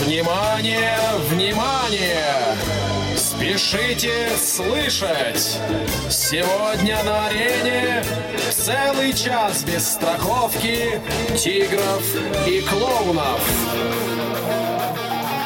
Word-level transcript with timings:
Внимание, 0.00 0.98
внимание! 1.28 2.56
Спешите 3.16 4.30
слышать! 4.38 5.58
Сегодня 6.08 7.02
на 7.04 7.26
арене 7.26 8.02
целый 8.50 9.12
час 9.12 9.62
без 9.64 9.86
страховки 9.86 10.98
тигров 11.36 12.02
и 12.46 12.62
клоунов. 12.62 13.40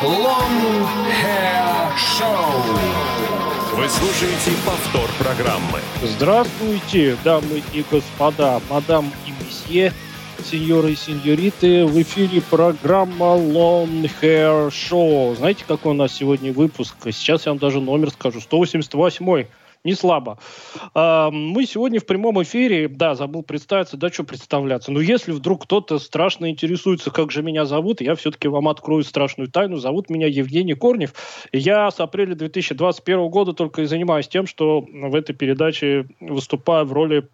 Long 0.03 0.87
Hair 1.23 1.93
Show. 1.97 3.25
Вы 3.77 3.89
слушаете 3.89 4.53
повтор 4.65 5.11
программы. 5.19 5.81
Здравствуйте, 6.01 7.17
дамы 7.25 7.61
и 7.73 7.85
господа, 7.91 8.61
мадам 8.71 9.13
и 9.27 9.33
месье, 9.45 9.93
сеньоры 10.43 10.93
и 10.93 10.97
сеньориты. 10.97 11.85
В 11.87 12.01
эфире 12.03 12.43
программа 12.51 13.37
Long 13.37 14.11
Hair 14.21 14.69
Show. 14.71 15.37
Знаете, 15.37 15.65
какой 15.67 15.93
у 15.93 15.95
нас 15.95 16.13
сегодня 16.13 16.53
выпуск? 16.53 16.95
Сейчас 17.05 17.47
я 17.47 17.53
вам 17.53 17.59
даже 17.59 17.81
номер 17.81 18.11
скажу. 18.11 18.41
188 18.41 19.47
не 19.85 19.95
слабо. 19.95 20.39
А, 20.95 21.31
мы 21.31 21.67
сегодня 21.67 22.01
в 22.01 22.07
прямом 22.07 22.43
эфире, 22.43 22.89
да, 22.89 23.15
забыл 23.15 23.43
представиться, 23.43 23.97
да, 23.97 24.09
что 24.09 24.25
представляться. 24.25 24.91
Но 24.91 25.01
если 25.01 25.33
вдруг 25.33 25.65
кто-то 25.65 25.99
страшно 25.99 26.51
интересуется, 26.51 27.11
как 27.11 27.31
же 27.31 27.43
меня 27.43 27.67
зовут, 27.67 28.01
я 28.01 28.15
все-таки 28.15 28.49
вам 28.49 28.69
открою 28.69 29.05
страшную 29.05 29.51
тайну. 29.51 29.77
Зовут 29.77 30.09
меня 30.09 30.27
Евгений 30.27 30.75
Корнев. 30.75 31.13
Я 31.53 31.91
с 31.91 32.01
апреля 32.01 32.35
2021 32.35 33.29
года 33.29 33.53
только 33.53 33.83
и 33.83 33.87
занимаюсь 33.87 34.29
тем, 34.29 34.47
что 34.47 34.81
в 34.81 35.15
этой 35.15 35.35
передаче 35.35 36.07
выступаю 36.21 36.87
в 36.87 36.93
роли 36.93 37.29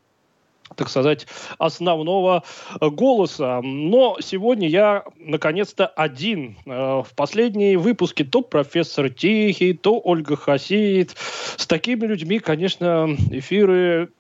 так 0.76 0.88
сказать, 0.88 1.26
основного 1.58 2.44
э, 2.80 2.88
голоса. 2.88 3.60
Но 3.62 4.18
сегодня 4.20 4.68
я, 4.68 5.04
наконец-то, 5.18 5.86
один. 5.86 6.56
Э, 6.66 7.02
в 7.02 7.08
последние 7.16 7.76
выпуски 7.76 8.24
то 8.24 8.42
профессор 8.42 9.10
Тихий, 9.10 9.74
то 9.74 10.00
Ольга 10.02 10.36
Хасид. 10.36 11.16
С 11.56 11.66
такими 11.66 12.06
людьми, 12.06 12.38
конечно, 12.38 13.16
эфиры 13.30 14.10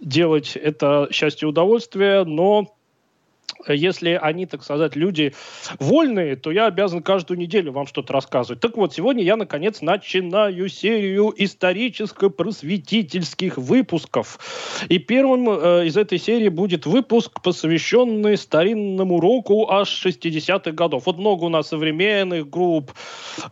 делать 0.00 0.56
это 0.56 1.08
счастье 1.10 1.46
и 1.46 1.48
удовольствие, 1.48 2.24
но 2.24 2.74
если 3.68 4.18
они, 4.20 4.46
так 4.46 4.62
сказать, 4.62 4.96
люди 4.96 5.34
вольные, 5.78 6.36
то 6.36 6.50
я 6.50 6.66
обязан 6.66 7.02
каждую 7.02 7.38
неделю 7.38 7.72
вам 7.72 7.86
что-то 7.86 8.12
рассказывать. 8.12 8.60
Так 8.60 8.76
вот, 8.76 8.92
сегодня 8.94 9.22
я, 9.22 9.36
наконец, 9.36 9.80
начинаю 9.80 10.68
серию 10.68 11.32
историческо-просветительских 11.36 13.56
выпусков. 13.58 14.38
И 14.88 14.98
первым 14.98 15.48
э, 15.48 15.86
из 15.86 15.96
этой 15.96 16.18
серии 16.18 16.48
будет 16.48 16.86
выпуск, 16.86 17.40
посвященный 17.42 18.36
старинному 18.36 19.20
року 19.20 19.70
аж 19.70 20.06
60-х 20.06 20.72
годов. 20.72 21.06
Вот 21.06 21.18
много 21.18 21.44
у 21.44 21.48
нас 21.48 21.68
современных 21.68 22.50
групп, 22.50 22.90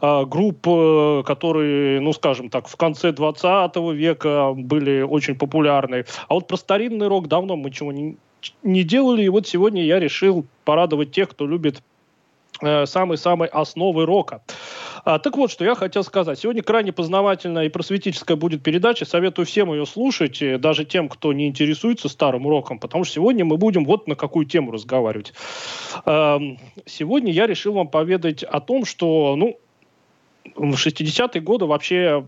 э, 0.01 0.25
групп, 0.27 0.67
э, 0.67 1.23
которые, 1.27 2.01
ну, 2.01 2.12
скажем 2.12 2.51
так, 2.51 2.67
в 2.69 2.77
конце 2.77 3.12
20 3.12 3.77
века 3.93 4.53
были 4.55 5.03
очень 5.03 5.37
популярны. 5.37 6.05
А 6.28 6.34
вот 6.34 6.48
про 6.48 6.56
старинный 6.56 7.09
рок 7.09 7.28
давно 7.28 7.56
мы 7.56 7.71
чего 7.71 7.93
не 7.93 8.17
не 8.63 8.83
делали. 8.83 9.25
И 9.25 9.29
вот 9.29 9.47
сегодня 9.47 9.85
я 9.85 9.99
решил 9.99 10.47
порадовать 10.65 11.13
тех, 11.13 11.31
кто 11.31 11.47
любит 11.47 11.83
э, 12.61 12.87
самой-самой 12.87 13.49
основы 13.49 14.07
рока. 14.07 14.43
А, 15.05 15.19
так 15.19 15.37
вот, 15.37 15.51
что 15.51 15.65
я 15.65 15.75
хотел 15.75 16.05
сказать. 16.05 16.39
Сегодня 16.39 16.63
крайне 16.63 16.93
познавательная 16.93 17.67
и 17.67 17.69
просветительская 17.69 18.37
будет 18.37 18.63
передача. 18.63 19.05
Советую 19.05 19.47
всем 19.47 19.73
ее 19.73 19.87
слушать, 19.87 20.43
даже 20.61 20.85
тем, 20.85 21.09
кто 21.09 21.33
не 21.33 21.49
интересуется 21.49 22.09
старым 22.09 22.47
роком, 22.47 22.79
потому 22.79 23.05
что 23.05 23.15
сегодня 23.15 23.45
мы 23.45 23.57
будем 23.57 23.85
вот 23.85 24.07
на 24.07 24.15
какую 24.15 24.47
тему 24.47 24.73
разговаривать. 24.73 25.33
А, 26.05 26.41
сегодня 26.87 27.33
я 27.33 27.47
решил 27.47 27.75
вам 27.75 27.89
поведать 27.89 28.43
о 28.43 28.61
том, 28.61 28.85
что, 28.85 29.37
ну, 29.37 29.59
в 30.55 30.75
60-е 30.75 31.41
годы 31.41 31.67
вообще 31.67 32.27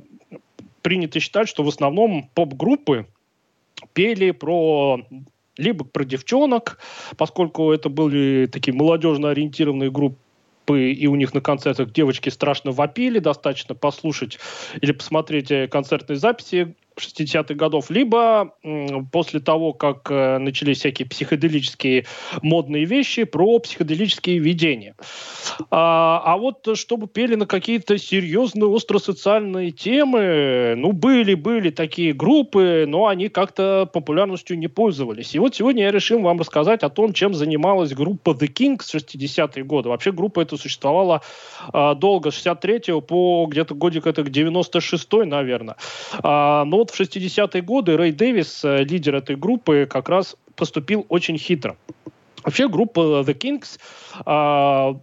принято 0.83 1.21
считать, 1.21 1.49
что 1.49 1.63
в 1.63 1.69
основном 1.69 2.28
поп-группы 2.34 3.06
пели 3.93 4.31
про 4.31 5.01
либо 5.57 5.85
про 5.85 6.05
девчонок, 6.05 6.79
поскольку 7.17 7.73
это 7.73 7.89
были 7.89 8.47
такие 8.47 8.75
молодежно 8.75 9.31
ориентированные 9.31 9.91
группы, 9.91 10.93
и 10.93 11.07
у 11.07 11.17
них 11.17 11.35
на 11.35 11.41
концертах 11.41 11.93
девочки 11.93 12.29
страшно 12.29 12.71
вопили, 12.71 13.19
достаточно 13.19 13.75
послушать 13.75 14.39
или 14.81 14.93
посмотреть 14.93 15.51
э, 15.51 15.69
концертные 15.69 16.17
записи 16.17 16.75
60-х 16.98 17.54
годов, 17.54 17.91
либо 17.91 18.54
после 19.10 19.41
того, 19.41 19.72
как 19.72 20.10
э, 20.10 20.38
начались 20.38 20.78
всякие 20.78 21.08
психоделические 21.08 22.06
модные 22.42 22.84
вещи 22.84 23.25
про 23.25 23.58
психоделические 23.58 24.38
видения. 24.38 24.94
А, 25.70 26.22
а 26.25 26.36
вот 26.36 26.69
чтобы 26.75 27.06
пели 27.06 27.34
на 27.34 27.47
какие-то 27.47 27.98
серьезные 27.98 28.75
остросоциальные 28.75 29.72
темы, 29.72 30.75
ну, 30.76 30.92
были-были 30.92 31.70
такие 31.70 32.12
группы, 32.12 32.84
но 32.86 33.06
они 33.06 33.28
как-то 33.28 33.88
популярностью 33.92 34.59
не 34.59 34.69
пользовались. 34.69 35.34
И 35.34 35.38
вот 35.38 35.54
сегодня 35.54 35.84
я 35.84 35.91
решил 35.91 36.20
вам 36.20 36.38
рассказать 36.41 36.82
о 36.82 36.88
том, 36.88 37.12
чем 37.12 37.34
занималась 37.34 37.92
группа 37.94 38.30
The 38.30 38.53
Kings 38.53 38.82
в 38.82 38.94
60-е 38.94 39.64
годы. 39.64 39.88
Вообще 39.88 40.12
группа 40.12 40.41
эта 40.41 40.56
существовала 40.56 41.22
а, 41.72 41.94
долго, 41.94 42.30
с 42.30 42.34
63 42.34 43.00
по 43.00 43.47
где-то 43.47 43.74
годик 43.74 44.06
это 44.06 44.22
96 44.22 45.12
наверное. 45.24 45.76
А, 46.22 46.64
но 46.64 46.81
вот 46.82 46.91
в 46.91 47.00
60-е 47.00 47.62
годы 47.62 47.97
Рэй 47.97 48.10
Дэвис, 48.10 48.65
э, 48.65 48.82
лидер 48.82 49.15
этой 49.15 49.37
группы, 49.37 49.87
как 49.88 50.09
раз 50.09 50.37
поступил 50.56 51.06
очень 51.09 51.38
хитро. 51.38 51.76
Вообще 52.43 52.69
группа 52.69 53.22
The 53.25 53.38
Kings 53.38 53.78
а, 54.26 54.97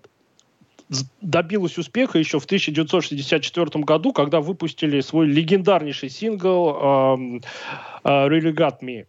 добилась 1.22 1.78
успеха 1.78 2.18
еще 2.18 2.40
в 2.40 2.46
1964 2.46 3.84
году, 3.84 4.12
когда 4.12 4.42
выпустили 4.42 5.02
свой 5.02 5.28
легендарнейший 5.28 6.10
сингл 6.10 6.70
uh, 6.70 7.44
uh, 8.04 8.28
«Really 8.28 8.54
Got 8.54 8.80
Me». 8.82 9.06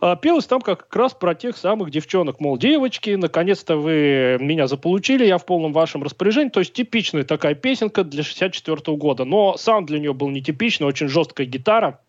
Uh, 0.00 0.18
пелось 0.20 0.46
там 0.46 0.60
как 0.60 0.94
раз 0.94 1.14
про 1.14 1.34
тех 1.34 1.56
самых 1.56 1.90
девчонок, 1.90 2.40
мол, 2.40 2.58
девочки, 2.58 3.10
наконец-то 3.10 3.76
вы 3.76 4.36
меня 4.40 4.66
заполучили, 4.66 5.24
я 5.24 5.38
в 5.38 5.46
полном 5.46 5.72
вашем 5.72 6.02
распоряжении. 6.02 6.50
То 6.50 6.60
есть 6.60 6.72
типичная 6.72 7.22
такая 7.22 7.54
песенка 7.54 8.02
для 8.02 8.22
64 8.22 8.96
года. 8.96 9.24
Но 9.24 9.56
сам 9.56 9.86
для 9.86 10.00
нее 10.00 10.12
был 10.12 10.28
нетипичный, 10.30 10.86
очень 10.86 11.08
жесткая 11.08 11.46
гитара– 11.46 12.00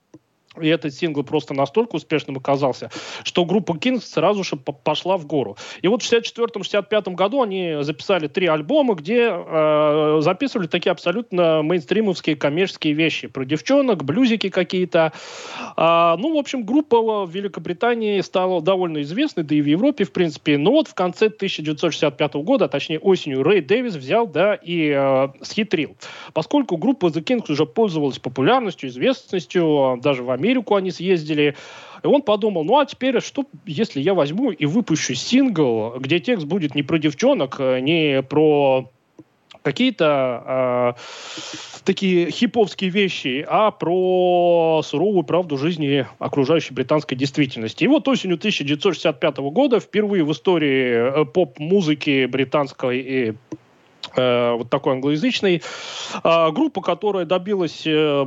и 0.61 0.67
этот 0.67 0.93
сингл 0.93 1.23
просто 1.23 1.53
настолько 1.53 1.95
успешным 1.95 2.37
оказался, 2.37 2.89
что 3.23 3.45
группа 3.45 3.73
Kings 3.73 4.01
сразу 4.01 4.43
же 4.43 4.55
пошла 4.55 5.17
в 5.17 5.25
гору. 5.25 5.57
И 5.81 5.87
вот 5.87 6.03
в 6.03 6.11
64-65 6.11 7.13
году 7.15 7.41
они 7.41 7.77
записали 7.81 8.27
три 8.27 8.47
альбома, 8.47 8.95
где 8.95 9.29
э, 9.31 10.17
записывали 10.21 10.67
такие 10.67 10.91
абсолютно 10.91 11.61
мейнстримовские 11.63 12.35
коммерческие 12.35 12.93
вещи 12.93 13.27
про 13.27 13.45
девчонок, 13.45 14.03
блюзики 14.03 14.49
какие-то. 14.49 15.13
А, 15.75 16.17
ну, 16.17 16.35
в 16.35 16.37
общем, 16.37 16.63
группа 16.63 17.25
в 17.25 17.31
Великобритании 17.31 18.21
стала 18.21 18.61
довольно 18.61 19.01
известной, 19.01 19.43
да 19.43 19.55
и 19.55 19.61
в 19.61 19.65
Европе, 19.65 20.03
в 20.03 20.11
принципе. 20.11 20.57
Но 20.57 20.71
вот 20.71 20.87
в 20.87 20.93
конце 20.93 21.27
1965 21.27 22.33
года, 22.35 22.65
а 22.65 22.67
точнее 22.67 22.99
осенью, 22.99 23.43
Рэй 23.43 23.61
Дэвис 23.61 23.95
взял, 23.95 24.27
да, 24.27 24.55
и 24.55 24.93
э, 24.95 25.27
схитрил. 25.41 25.95
Поскольку 26.33 26.77
группа 26.77 27.07
The 27.07 27.23
Kings 27.23 27.51
уже 27.51 27.65
пользовалась 27.65 28.19
популярностью, 28.19 28.89
известностью, 28.89 29.99
даже 30.01 30.23
в 30.23 30.31
Америке, 30.31 30.46
Америку 30.47 30.75
они 30.75 30.91
съездили. 30.91 31.55
И 32.03 32.07
он 32.07 32.21
подумал, 32.21 32.63
ну 32.63 32.79
а 32.79 32.85
теперь 32.85 33.19
что, 33.21 33.45
если 33.65 33.99
я 33.99 34.13
возьму 34.13 34.51
и 34.51 34.65
выпущу 34.65 35.13
сингл, 35.15 35.95
где 35.99 36.19
текст 36.19 36.45
будет 36.45 36.75
не 36.75 36.83
про 36.83 36.97
девчонок, 36.97 37.59
не 37.59 38.21
про 38.23 38.89
какие-то 39.63 40.95
э, 40.95 41.81
такие 41.83 42.31
хиповские 42.31 42.89
вещи, 42.89 43.45
а 43.49 43.71
про 43.71 44.81
суровую 44.83 45.23
правду 45.23 45.57
жизни 45.57 46.07
окружающей 46.19 46.73
британской 46.73 47.17
действительности. 47.17 47.83
И 47.83 47.87
вот 47.87 48.07
осенью 48.07 48.37
1965 48.37 49.37
года 49.37 49.81
впервые 49.81 50.23
в 50.23 50.31
истории 50.31 51.21
э, 51.21 51.25
поп-музыки 51.25 52.27
британской 52.27 52.99
и 52.99 53.31
э, 53.31 53.33
вот 54.15 54.69
такой 54.69 54.93
англоязычной, 54.93 55.61
э, 56.23 56.51
группа, 56.51 56.81
которая 56.81 57.25
добилась 57.25 57.83
э, 57.85 58.25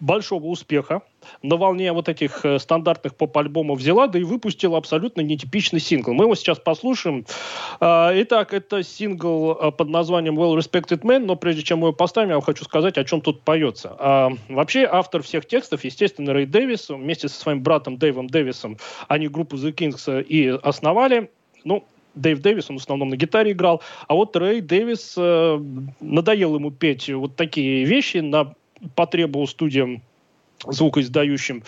большого 0.00 0.46
успеха 0.46 1.02
на 1.42 1.56
волне 1.56 1.92
вот 1.92 2.08
этих 2.08 2.44
э, 2.44 2.58
стандартных 2.58 3.14
поп-альбомов 3.14 3.78
взяла, 3.78 4.06
да 4.06 4.18
и 4.18 4.24
выпустила 4.24 4.78
абсолютно 4.78 5.20
нетипичный 5.20 5.80
сингл. 5.80 6.12
Мы 6.12 6.24
его 6.24 6.34
сейчас 6.34 6.58
послушаем. 6.58 7.26
Э, 7.80 8.10
итак, 8.22 8.52
это 8.52 8.82
сингл 8.82 9.52
э, 9.52 9.70
под 9.72 9.88
названием 9.88 10.38
Well 10.38 10.56
Respected 10.56 11.02
Man, 11.02 11.20
но 11.20 11.36
прежде 11.36 11.62
чем 11.62 11.80
мы 11.80 11.88
его 11.88 11.96
поставим, 11.96 12.30
я 12.30 12.34
вам 12.36 12.42
хочу 12.42 12.64
сказать, 12.64 12.98
о 12.98 13.04
чем 13.04 13.20
тут 13.20 13.42
поется. 13.42 13.96
Э, 13.98 14.28
вообще, 14.48 14.88
автор 14.90 15.22
всех 15.22 15.46
текстов, 15.46 15.84
естественно, 15.84 16.32
Рэй 16.32 16.46
Дэвис, 16.46 16.88
вместе 16.88 17.28
со 17.28 17.38
своим 17.40 17.62
братом 17.62 17.96
Дэйвом 17.96 18.26
Дэвисом, 18.28 18.78
они 19.08 19.28
группу 19.28 19.56
The 19.56 19.72
Kings 19.72 20.22
и 20.22 20.48
основали. 20.48 21.30
Ну, 21.64 21.84
Дэйв 22.14 22.40
Дэвис, 22.40 22.70
он 22.70 22.78
в 22.78 22.82
основном 22.82 23.08
на 23.10 23.16
гитаре 23.16 23.52
играл, 23.52 23.82
а 24.08 24.14
вот 24.14 24.36
Рэй 24.36 24.60
Дэвис, 24.60 25.14
э, 25.16 25.60
надоел 26.00 26.54
ему 26.56 26.70
петь 26.70 27.08
вот 27.08 27.36
такие 27.36 27.84
вещи 27.84 28.18
на 28.18 28.54
потребу 28.94 29.46
студиям 29.46 30.02
звукоиздающим 30.66 31.64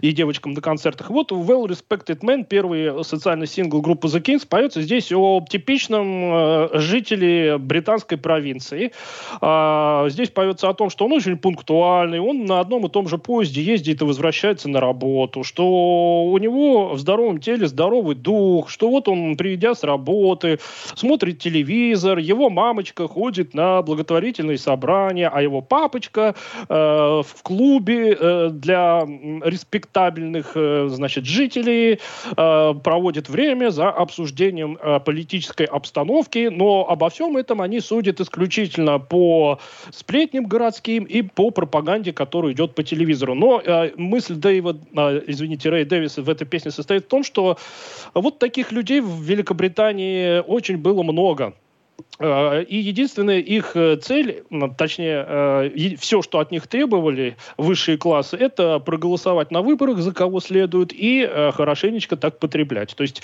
и 0.00 0.12
девочкам 0.12 0.52
на 0.52 0.60
концертах. 0.60 1.10
Вот 1.10 1.32
Well 1.32 1.66
Respected 1.66 2.20
Man, 2.20 2.44
первый 2.44 3.04
социальный 3.04 3.46
сингл 3.46 3.80
группы 3.80 4.08
The 4.08 4.22
Kings, 4.22 4.46
поется 4.48 4.82
здесь 4.82 5.12
о 5.12 5.44
типичном 5.48 6.06
э, 6.32 6.68
жителе 6.74 7.58
британской 7.58 8.18
провинции. 8.18 8.92
А, 9.40 10.08
здесь 10.08 10.30
поется 10.30 10.68
о 10.68 10.74
том, 10.74 10.90
что 10.90 11.04
он 11.04 11.12
очень 11.12 11.36
пунктуальный, 11.36 12.20
он 12.20 12.44
на 12.46 12.60
одном 12.60 12.86
и 12.86 12.88
том 12.88 13.08
же 13.08 13.18
поезде 13.18 13.62
ездит 13.62 14.00
и 14.00 14.04
возвращается 14.04 14.68
на 14.68 14.80
работу, 14.80 15.44
что 15.44 16.24
у 16.24 16.38
него 16.38 16.94
в 16.94 16.98
здоровом 16.98 17.40
теле 17.40 17.66
здоровый 17.66 18.14
дух, 18.14 18.70
что 18.70 18.88
вот 18.88 19.08
он, 19.08 19.36
придя 19.36 19.74
с 19.74 19.82
работы, 19.82 20.58
смотрит 20.94 21.38
телевизор, 21.38 22.18
его 22.18 22.50
мамочка 22.50 23.06
ходит 23.08 23.54
на 23.54 23.82
благотворительные 23.82 24.58
собрания, 24.58 25.28
а 25.28 25.42
его 25.42 25.60
папочка 25.60 26.34
э, 26.68 26.74
в 26.74 27.42
клубе 27.42 28.12
э, 28.12 28.29
для 28.50 29.02
респектабельных, 29.44 30.52
э, 30.54 30.88
значит, 30.88 31.24
жителей 31.24 32.00
э, 32.36 32.74
проводит 32.84 33.28
время 33.28 33.70
за 33.70 33.88
обсуждением 33.88 34.78
э, 34.80 35.00
политической 35.00 35.66
обстановки, 35.66 36.48
но 36.50 36.86
обо 36.88 37.08
всем 37.10 37.36
этом 37.36 37.60
они 37.60 37.80
судят 37.80 38.20
исключительно 38.20 38.98
по 38.98 39.58
сплетням 39.92 40.46
городским 40.46 41.04
и 41.04 41.22
по 41.22 41.50
пропаганде, 41.50 42.12
которая 42.12 42.52
идет 42.52 42.74
по 42.74 42.82
телевизору. 42.82 43.34
Но 43.34 43.62
мысль 43.96 44.34
Дэйва, 44.34 44.76
извините, 45.26 45.70
Рэй 45.70 45.84
Дэвиса 45.84 46.22
в 46.22 46.28
этой 46.28 46.46
песне 46.46 46.70
состоит 46.70 47.04
в 47.04 47.08
том, 47.08 47.24
что 47.24 47.56
вот 48.14 48.38
таких 48.38 48.72
людей 48.72 49.00
в 49.00 49.22
Великобритании 49.22 50.40
очень 50.40 50.76
было 50.76 51.02
много. 51.02 51.54
Э, 52.18 52.62
и 52.62 52.76
единственная 52.76 53.38
их 53.38 53.76
э, 53.76 53.96
цель, 53.96 54.44
точнее, 54.76 55.24
э, 55.26 55.96
все, 55.98 56.22
что 56.22 56.38
от 56.38 56.50
них 56.50 56.66
требовали 56.66 57.36
высшие 57.56 57.98
классы, 57.98 58.36
это 58.36 58.78
проголосовать 58.78 59.50
на 59.50 59.62
выборах, 59.62 59.98
за 59.98 60.12
кого 60.12 60.40
следует, 60.40 60.92
и 60.92 61.28
хорошенечко 61.54 62.16
так 62.16 62.38
потреблять. 62.38 62.94
То 62.94 63.02
есть 63.02 63.22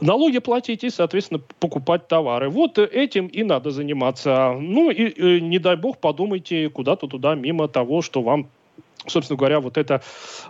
налоги 0.00 0.38
платить 0.38 0.84
и, 0.84 0.90
соответственно, 0.90 1.40
покупать 1.60 2.08
товары. 2.08 2.48
Вот 2.48 2.78
этим 2.78 3.26
и 3.26 3.42
надо 3.42 3.70
заниматься. 3.70 4.56
Ну 4.58 4.90
и, 4.90 5.40
не 5.40 5.58
дай 5.58 5.76
бог, 5.76 5.98
подумайте 5.98 6.68
куда-то 6.68 7.06
туда, 7.06 7.34
мимо 7.34 7.68
того, 7.68 8.02
что 8.02 8.22
вам 8.22 8.48
собственно 9.06 9.36
говоря, 9.36 9.60
вот 9.60 9.76
эта 9.76 10.02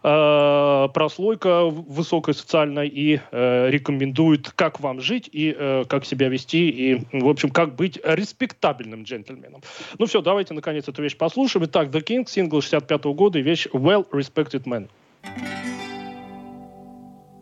э, 0.03 0.89
прослойка 0.93 1.65
высокая 1.65 2.35
социальная 2.35 2.85
и 2.85 3.21
э, 3.31 3.71
рекомендует, 3.71 4.51
как 4.51 4.81
вам 4.81 5.01
жить 5.01 5.29
и 5.33 5.55
э, 5.57 5.85
как 5.89 6.05
себя 6.05 6.29
вести, 6.29 6.69
и, 6.69 7.07
в 7.13 7.29
общем, 7.29 7.51
как 7.51 7.75
быть 7.75 7.99
респектабельным 8.03 9.05
джентльменом. 9.05 9.63
Ну 9.99 10.07
все, 10.07 10.23
давайте, 10.23 10.55
наконец, 10.55 10.89
эту 10.89 11.03
вещь 11.03 11.17
послушаем. 11.17 11.67
Итак, 11.67 11.89
The 11.89 12.03
King, 12.03 12.29
сингл 12.29 12.61
65 12.61 13.01
-го 13.01 13.15
года 13.15 13.39
и 13.39 13.43
вещь 13.43 13.67
Well 13.73 14.07
Respected 14.11 14.65
Man. 14.65 14.89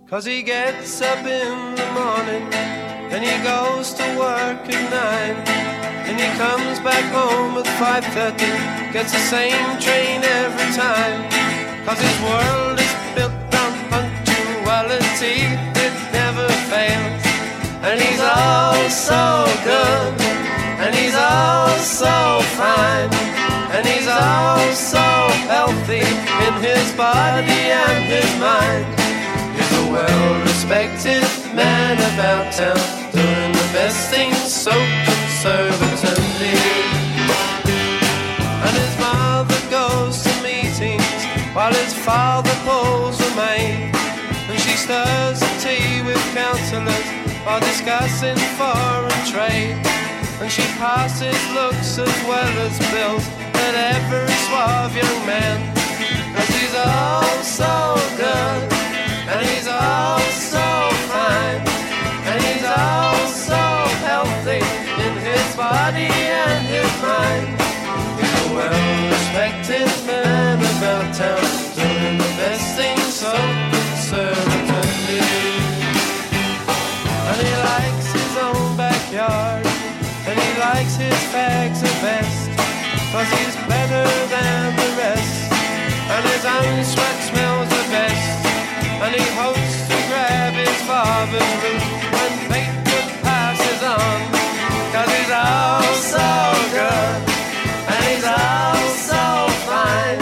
Cause 0.08 0.26
he 0.26 0.42
gets 0.42 1.00
up 1.00 1.24
in 1.24 1.76
the 1.76 1.86
morning 1.92 2.52
and 3.12 3.22
he 3.22 3.38
goes 3.44 3.94
to 3.94 4.02
work 4.18 4.68
at 4.68 4.90
nine 4.90 5.69
And 6.10 6.18
he 6.18 6.26
comes 6.42 6.80
back 6.80 7.06
home 7.14 7.54
at 7.56 7.70
5.30 7.78 8.92
Gets 8.92 9.12
the 9.12 9.22
same 9.30 9.78
train 9.78 10.18
every 10.26 10.74
time. 10.74 11.22
Cause 11.86 12.00
his 12.02 12.18
world 12.26 12.74
is 12.82 12.94
built 13.14 13.30
on 13.54 13.72
punctuality. 13.94 15.46
It 15.78 15.94
never 16.10 16.50
fails. 16.66 17.22
And 17.86 18.02
he's 18.02 18.18
all 18.18 18.90
so 18.90 19.46
good. 19.62 20.10
And 20.82 20.90
he's 20.98 21.14
all 21.14 21.78
so 21.78 22.42
fine. 22.58 23.14
And 23.70 23.86
he's 23.86 24.10
all 24.10 24.66
so 24.74 25.06
healthy 25.46 26.02
In 26.42 26.54
his 26.58 26.90
body 26.98 27.70
and 27.70 28.02
his 28.10 28.30
mind. 28.42 28.82
He's 29.54 29.72
a 29.78 29.86
well-respected 29.94 31.22
man 31.54 32.02
about 32.10 32.50
town 32.50 32.82
Doing 33.12 33.52
the 33.52 33.68
best 33.72 34.10
things 34.10 34.52
so 34.52 34.72
conservatively. 35.40 36.52
And 38.60 38.76
his 38.76 38.94
mother 39.00 39.60
goes 39.70 40.22
to 40.24 40.32
meetings 40.42 41.24
while 41.54 41.72
his 41.72 41.94
father 41.94 42.52
pulls 42.68 43.16
the 43.16 43.32
maid. 43.36 43.88
And 44.50 44.60
she 44.60 44.76
stirs 44.76 45.40
the 45.40 45.52
tea 45.64 46.02
with 46.02 46.20
counsellors 46.34 47.06
while 47.44 47.60
discussing 47.60 48.36
foreign 48.60 49.24
trade. 49.24 49.80
And 50.42 50.52
she 50.52 50.62
passes 50.76 51.40
looks 51.54 51.96
as 51.96 52.16
well 52.28 52.54
as 52.66 52.76
bills 52.92 53.26
at 53.64 53.74
every 53.96 54.28
suave 54.44 54.94
young 54.94 55.26
man. 55.26 55.58
Cause 56.36 56.48
he's 56.48 56.74
all 56.74 57.42
so 57.42 57.96
good, 58.16 58.72
and 59.28 59.46
he's 59.48 59.66
all 59.66 60.20
so 60.20 60.89
his 81.32 81.80
the 81.80 81.94
best, 82.02 82.50
cause 83.12 83.30
he's 83.38 83.56
better 83.70 84.06
than 84.34 84.76
the 84.76 84.90
rest. 84.98 85.52
And 86.14 86.22
his 86.26 86.44
own 86.44 86.76
sweat 86.84 87.18
smells 87.30 87.68
the 87.68 87.84
best, 87.90 88.46
and 89.02 89.14
he 89.14 89.26
hopes 89.38 89.74
to 89.90 89.96
grab 90.08 90.52
his 90.54 90.78
father's 90.90 91.54
root 91.62 91.86
when 92.14 92.32
Bateman 92.50 93.08
passes 93.22 93.82
on. 93.82 94.40
Cause 94.92 95.06
he's 95.06 95.30
all 95.30 95.94
so 95.94 96.28
good 96.72 97.22
And 97.86 98.04
he's 98.10 98.24
all 98.24 98.88
so 98.90 99.46
fine 99.70 100.18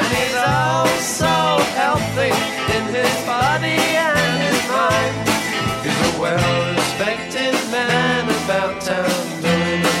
And 0.00 0.08
he's 0.16 0.34
all 0.34 0.86
so 0.96 1.62
healthy 1.76 2.32
In 2.74 2.84
his 2.94 3.26
body 3.26 4.17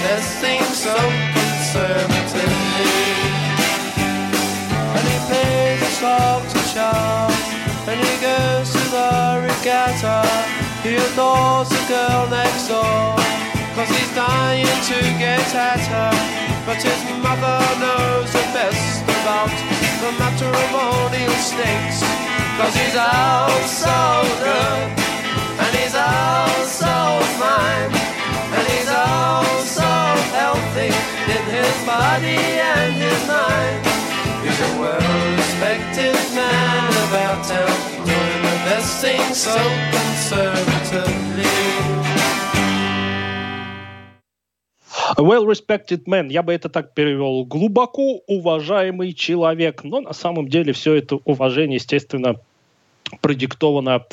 Best 0.08 0.40
things 0.40 0.88
so 0.88 0.96
conservatively 1.36 2.48
And 4.96 5.04
he 5.04 5.18
to 5.84 6.60
Charles 6.72 7.44
And 7.84 8.00
he 8.00 8.14
goes 8.16 8.72
to 8.72 8.84
the 8.88 9.12
regatta. 9.44 10.24
He 10.80 10.96
adores 10.96 11.68
the 11.68 11.84
girl 11.92 12.24
next 12.32 12.68
door. 12.68 13.20
Cause 13.76 13.90
he's 13.92 14.12
dying 14.16 14.64
to 14.88 14.98
get 15.20 15.44
at 15.52 15.84
her. 15.92 16.16
But 16.64 16.80
his 16.80 17.04
mother 17.20 17.60
knows 17.76 18.32
the 18.32 18.48
best 18.56 19.04
about 19.04 19.52
The 20.00 20.10
matrimonial 20.16 21.36
snakes 21.36 22.00
Cause 22.56 22.74
he's 22.80 22.96
all 22.96 23.60
so 23.68 23.98
good. 24.40 24.88
And 25.60 25.72
he's 25.76 25.94
all 25.94 26.64
so 26.64 26.96
fine. 27.36 27.92
And 28.56 28.66
he's 28.72 28.88
so 28.88 29.47
healthy 30.32 30.92
In 31.34 31.44
his 31.50 31.76
body 31.84 32.40
and 32.72 32.92
his 32.94 33.20
mind 33.28 33.80
He's 34.44 34.60
a 34.60 34.72
well-respected 34.80 36.16
man 36.34 36.90
about 37.08 37.44
town 37.44 37.76
Doing 38.04 38.42
the 38.42 38.58
best 38.68 39.00
thing 39.00 39.34
so 39.34 39.56
conservatively 39.92 41.48
Well-respected 45.16 46.06
man, 46.06 46.28
я 46.28 46.42
бы 46.42 46.52
это 46.52 46.68
так 46.68 46.94
перевел. 46.94 47.44
Глубоко 47.44 48.20
уважаемый 48.28 49.12
человек. 49.14 49.82
Но 49.82 50.00
на 50.00 50.12
самом 50.12 50.48
деле 50.48 50.72
все 50.72 50.94
это 50.94 51.16
уважение, 51.24 51.76
естественно, 51.76 52.36
продиктовано 53.20 54.06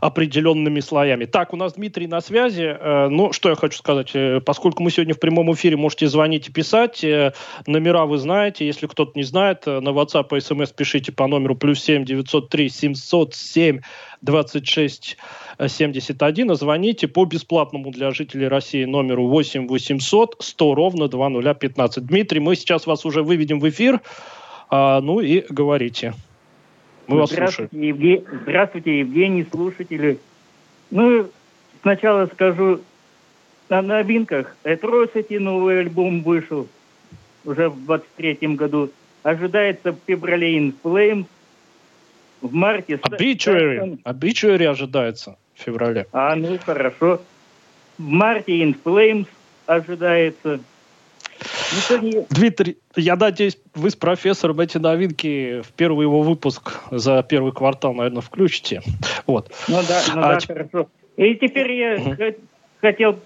определенными 0.00 0.80
слоями. 0.80 1.24
Так, 1.24 1.52
у 1.52 1.56
нас 1.56 1.74
Дмитрий 1.74 2.06
на 2.06 2.20
связи. 2.20 2.76
Э, 2.78 3.08
ну, 3.08 3.32
что 3.32 3.50
я 3.50 3.56
хочу 3.56 3.78
сказать. 3.78 4.10
Э, 4.14 4.40
поскольку 4.40 4.82
мы 4.82 4.90
сегодня 4.90 5.14
в 5.14 5.20
прямом 5.20 5.52
эфире, 5.54 5.76
можете 5.76 6.08
звонить 6.08 6.48
и 6.48 6.52
писать. 6.52 7.02
Э, 7.04 7.32
номера 7.66 8.06
вы 8.06 8.18
знаете. 8.18 8.66
Если 8.66 8.86
кто-то 8.86 9.12
не 9.14 9.24
знает, 9.24 9.66
на 9.66 9.88
WhatsApp 9.90 10.28
и 10.32 10.40
SMS 10.40 10.74
пишите 10.74 11.12
по 11.12 11.26
номеру 11.26 11.56
плюс 11.56 11.80
7 11.80 12.04
903 12.04 12.68
707 12.68 13.80
26 14.22 15.16
71. 15.66 16.50
А 16.50 16.54
звоните 16.54 17.08
по 17.08 17.24
бесплатному 17.24 17.90
для 17.90 18.10
жителей 18.10 18.48
России 18.48 18.84
номеру 18.84 19.26
8 19.28 19.66
800 19.66 20.36
100 20.38 20.74
ровно 20.74 21.08
2015. 21.08 22.06
Дмитрий, 22.06 22.40
мы 22.40 22.56
сейчас 22.56 22.86
вас 22.86 23.04
уже 23.04 23.22
выведем 23.22 23.60
в 23.60 23.68
эфир. 23.68 24.00
А, 24.70 25.00
ну 25.00 25.20
и 25.20 25.44
говорите. 25.48 26.14
Мы 27.06 27.18
вас 27.18 27.30
Здравствуйте, 27.30 27.70
слушаем. 27.70 27.88
Евге... 27.88 28.24
Здравствуйте, 28.42 28.98
Евгений, 29.00 29.46
слушатели. 29.50 30.18
Ну, 30.90 31.28
сначала 31.82 32.26
скажу 32.26 32.80
на 33.68 33.82
новинках. 33.82 34.56
Atrocity 34.64 35.38
новый 35.38 35.80
альбом 35.80 36.22
вышел 36.22 36.68
уже 37.44 37.68
в 37.68 37.90
23-м 37.90 38.56
году. 38.56 38.90
ожидается 39.22 39.92
в 39.92 39.98
феврале 40.06 40.58
In 40.58 40.74
Flames, 40.82 41.26
в 42.40 42.52
марте... 42.52 42.94
Obituary. 42.94 44.00
Obituary 44.02 44.66
ожидается 44.66 45.36
в 45.54 45.62
феврале. 45.62 46.06
А, 46.12 46.34
ну 46.34 46.58
хорошо. 46.58 47.20
В 47.98 48.02
марте 48.02 48.62
In 48.62 48.76
Flames 48.82 49.26
ожидается. 49.66 50.60
Дмитрий, 52.30 52.78
я 52.96 53.16
надеюсь, 53.16 53.58
вы 53.74 53.90
с 53.90 53.96
профессором 53.96 54.60
эти 54.60 54.78
новинки 54.78 55.62
в 55.62 55.72
первый 55.72 56.04
его 56.04 56.22
выпуск 56.22 56.80
за 56.90 57.22
первый 57.22 57.52
квартал, 57.52 57.94
наверное, 57.94 58.22
включите. 58.22 58.82
Вот. 59.26 59.52
Ну 59.68 59.78
да, 59.88 60.02
ну 60.14 60.20
а, 60.20 60.34
да, 60.34 60.40
хорошо. 60.40 60.88
И 61.16 61.34
теперь 61.34 61.72
я 61.72 61.94
угу. 61.96 62.16
хотел 62.80 63.18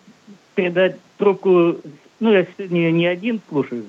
передать 0.54 0.96
трубку, 1.18 1.76
ну, 2.20 2.32
я 2.32 2.46
не, 2.58 2.92
не 2.92 3.06
один 3.06 3.40
слушаю, 3.48 3.86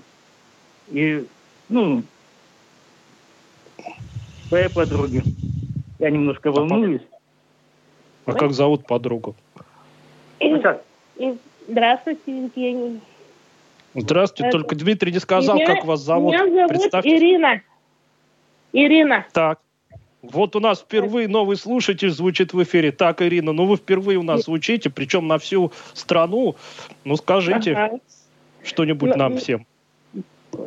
и, 0.89 1.25
ну, 1.69 2.03
своей 4.47 4.69
подруге. 4.69 5.23
Я 5.99 6.09
немножко 6.09 6.51
волнуюсь. 6.51 7.01
А 8.25 8.33
как 8.33 8.53
зовут 8.53 8.85
подругу? 8.85 9.35
Здравствуйте, 11.67 12.43
Евгений. 12.43 13.01
Здравствуйте, 13.93 14.49
Это... 14.49 14.59
только 14.59 14.75
Дмитрий 14.75 15.11
не 15.11 15.19
сказал, 15.19 15.55
меня, 15.55 15.65
как 15.65 15.85
вас 15.85 16.01
зовут. 16.01 16.33
Меня 16.33 16.67
зовут 16.67 17.05
Ирина. 17.05 17.61
Ирина. 18.73 19.25
Так. 19.33 19.59
Вот 20.21 20.55
у 20.55 20.59
нас 20.59 20.81
впервые 20.81 21.27
новый 21.27 21.57
слушатель 21.57 22.09
звучит 22.09 22.53
в 22.53 22.61
эфире. 22.63 22.91
Так, 22.91 23.21
Ирина, 23.21 23.53
ну 23.53 23.65
вы 23.65 23.77
впервые 23.77 24.17
у 24.17 24.23
нас 24.23 24.43
звучите, 24.43 24.89
причем 24.89 25.27
на 25.27 25.37
всю 25.37 25.71
страну. 25.93 26.55
Ну 27.05 27.15
скажите 27.15 27.73
ага. 27.73 27.99
что-нибудь 28.63 29.15
нам 29.15 29.33
ну, 29.33 29.37
всем. 29.37 29.65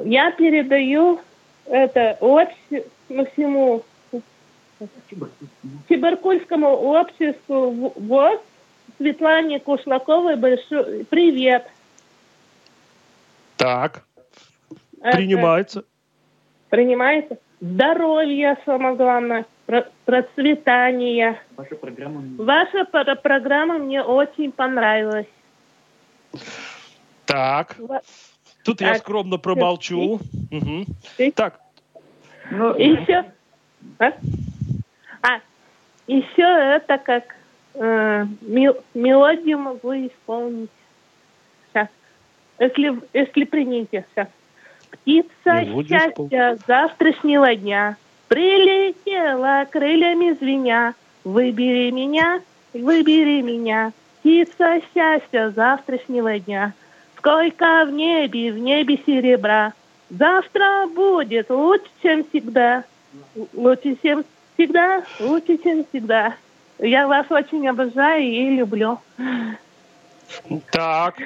Я 0.05 0.31
передаю 0.31 1.21
это 1.67 2.17
общему 2.21 3.27
всему 3.33 3.85
Чебаркульскому 5.89 6.69
обществу 6.69 7.93
ВОЗ 7.97 8.41
Светлане 8.99 9.61
Кушлаковой 9.61 10.37
большой 10.37 11.05
привет. 11.05 11.67
Так. 13.61 14.05
Это... 15.03 15.19
Принимается. 15.19 15.85
Принимается. 16.71 17.39
Здоровье, 17.61 18.57
самое 18.65 18.97
главное. 18.97 19.45
Процветание. 20.07 21.39
Ваша 21.57 21.77
программа... 21.77 22.23
Ваша 22.43 22.87
программа 22.87 23.77
мне 23.79 24.03
очень 24.03 24.51
понравилась. 24.51 25.27
Так. 27.27 27.77
Тут 28.65 28.79
так. 28.79 28.89
я 28.89 28.95
скромно 28.95 29.37
промолчу. 29.37 30.21
Угу. 30.51 30.87
Так. 31.35 31.61
Ну, 32.51 32.75
еще... 32.79 33.27
А? 33.99 34.13
а, 35.23 35.41
еще 36.07 36.43
это 36.43 36.97
как 36.97 37.35
э, 37.75 38.25
мелодию 38.95 39.59
могу 39.59 39.93
исполнить. 39.93 40.71
Если, 42.61 43.01
если 43.15 43.45
сейчас. 43.91 44.29
Птица 44.91 45.65
счастья 45.89 46.59
завтрашнего 46.67 47.55
дня 47.55 47.97
прилетела 48.29 49.67
крыльями 49.71 50.37
звеня. 50.39 50.95
Выбери 51.25 51.91
меня, 51.91 52.41
выбери 52.75 53.41
меня, 53.41 53.93
птица 54.21 54.81
счастья 54.93 55.51
завтрашнего 55.51 56.39
дня. 56.39 56.75
Сколько 57.17 57.87
в 57.87 57.93
небе, 57.93 58.53
в 58.53 58.59
небе 58.59 58.99
серебра. 59.07 59.73
Завтра 60.11 60.87
будет 60.87 61.49
лучше, 61.49 61.89
чем 62.03 62.25
всегда. 62.25 62.85
Лучше, 63.55 63.97
чем 64.03 64.25
всегда, 64.55 65.03
лучше, 65.19 65.57
чем 65.59 65.85
всегда. 65.87 66.35
Я 66.79 67.07
вас 67.07 67.27
очень 67.31 67.67
обожаю 67.69 68.23
и 68.23 68.57
люблю. 68.57 68.99
Так, 70.71 71.17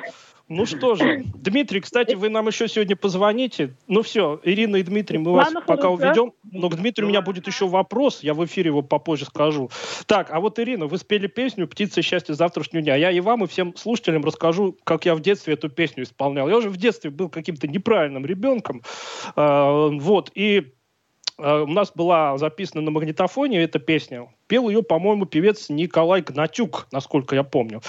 ну 0.48 0.66
что 0.66 0.94
же, 0.94 1.24
Дмитрий, 1.34 1.80
кстати, 1.80 2.14
вы 2.14 2.28
нам 2.28 2.46
еще 2.48 2.68
сегодня 2.68 2.96
позвоните. 2.96 3.76
Ну 3.88 4.02
все, 4.02 4.40
Ирина 4.42 4.76
и 4.76 4.82
Дмитрий, 4.82 5.18
мы 5.18 5.32
вас 5.32 5.52
пока 5.66 5.88
уведем. 5.88 6.32
Но 6.52 6.68
к 6.68 6.76
Дмитрию 6.76 7.06
у 7.06 7.10
меня 7.10 7.22
будет 7.22 7.46
еще 7.46 7.66
вопрос, 7.66 8.22
я 8.22 8.34
в 8.34 8.44
эфире 8.44 8.68
его 8.68 8.82
попозже 8.82 9.24
скажу. 9.24 9.70
Так, 10.06 10.30
а 10.30 10.40
вот, 10.40 10.58
Ирина, 10.58 10.86
вы 10.86 10.98
спели 10.98 11.26
песню 11.26 11.66
«Птица 11.66 12.02
счастья 12.02 12.34
завтрашнего 12.34 12.82
дня». 12.82 12.94
Я 12.96 13.10
и 13.10 13.20
вам, 13.20 13.44
и 13.44 13.46
всем 13.46 13.74
слушателям 13.74 14.22
расскажу, 14.24 14.76
как 14.84 15.06
я 15.06 15.14
в 15.14 15.20
детстве 15.20 15.54
эту 15.54 15.70
песню 15.70 16.04
исполнял. 16.04 16.48
Я 16.48 16.58
уже 16.58 16.68
в 16.68 16.76
детстве 16.76 17.10
был 17.10 17.30
каким-то 17.30 17.66
неправильным 17.66 18.26
ребенком. 18.26 18.82
Э, 19.36 19.88
вот, 19.92 20.30
и 20.34 20.73
у 21.38 21.66
нас 21.66 21.92
была 21.94 22.38
записана 22.38 22.82
на 22.82 22.90
магнитофоне 22.90 23.62
эта 23.62 23.78
песня. 23.78 24.28
Пел 24.46 24.68
ее, 24.68 24.82
по-моему, 24.82 25.26
певец 25.26 25.68
Николай 25.68 26.22
Гнатюк, 26.22 26.86
насколько 26.92 27.34
я 27.34 27.42
помню. 27.42 27.82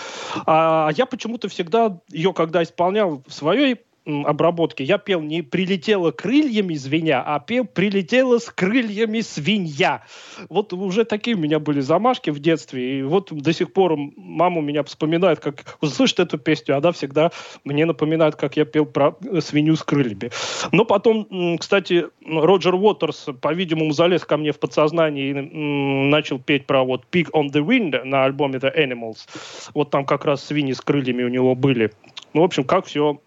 А 0.45 0.89
я 0.95 1.05
почему-то 1.05 1.47
всегда 1.47 1.99
ее, 2.09 2.33
когда 2.33 2.63
исполнял 2.63 3.21
в 3.27 3.31
своей 3.31 3.77
обработки 4.05 4.83
я 4.83 4.97
пел 4.97 5.21
не 5.21 5.41
«прилетела 5.41 6.11
крыльями 6.11 6.75
звеня», 6.75 7.23
а 7.25 7.39
пел 7.39 7.65
«прилетела 7.65 8.39
с 8.39 8.49
крыльями 8.49 9.21
свинья». 9.21 10.03
Вот 10.49 10.73
уже 10.73 11.05
такие 11.05 11.35
у 11.35 11.39
меня 11.39 11.59
были 11.59 11.79
замашки 11.79 12.29
в 12.29 12.39
детстве. 12.39 12.99
И 12.99 13.03
вот 13.03 13.31
до 13.31 13.53
сих 13.53 13.73
пор 13.73 13.97
мама 14.15 14.61
меня 14.61 14.83
вспоминает, 14.83 15.39
как 15.39 15.77
услышит 15.81 16.19
эту 16.19 16.37
песню, 16.37 16.77
она 16.77 16.91
всегда 16.91 17.31
мне 17.63 17.85
напоминает, 17.85 18.35
как 18.35 18.57
я 18.57 18.65
пел 18.65 18.85
про 18.85 19.15
свинью 19.39 19.75
с 19.75 19.83
крыльями. 19.83 20.31
Но 20.71 20.85
потом, 20.85 21.57
кстати, 21.57 22.05
Роджер 22.25 22.75
Уотерс, 22.75 23.27
по-видимому, 23.41 23.91
залез 23.91 24.23
ко 24.25 24.37
мне 24.37 24.51
в 24.51 24.59
подсознание 24.59 25.29
и 25.29 25.33
начал 25.33 26.39
петь 26.39 26.65
про 26.65 26.83
вот 26.83 27.05
«Pig 27.11 27.29
on 27.31 27.51
the 27.51 27.65
Wind» 27.65 28.03
на 28.03 28.25
альбоме 28.25 28.59
The 28.59 28.71
Animals. 28.75 29.27
Вот 29.73 29.89
там 29.89 30.05
как 30.05 30.25
раз 30.25 30.43
свиньи 30.43 30.73
с 30.73 30.81
крыльями 30.81 31.23
у 31.23 31.29
него 31.29 31.55
были. 31.55 31.91
Ну, 32.35 32.41
в 32.41 32.43
общем, 32.43 32.65
как 32.65 32.85
все 32.85 33.21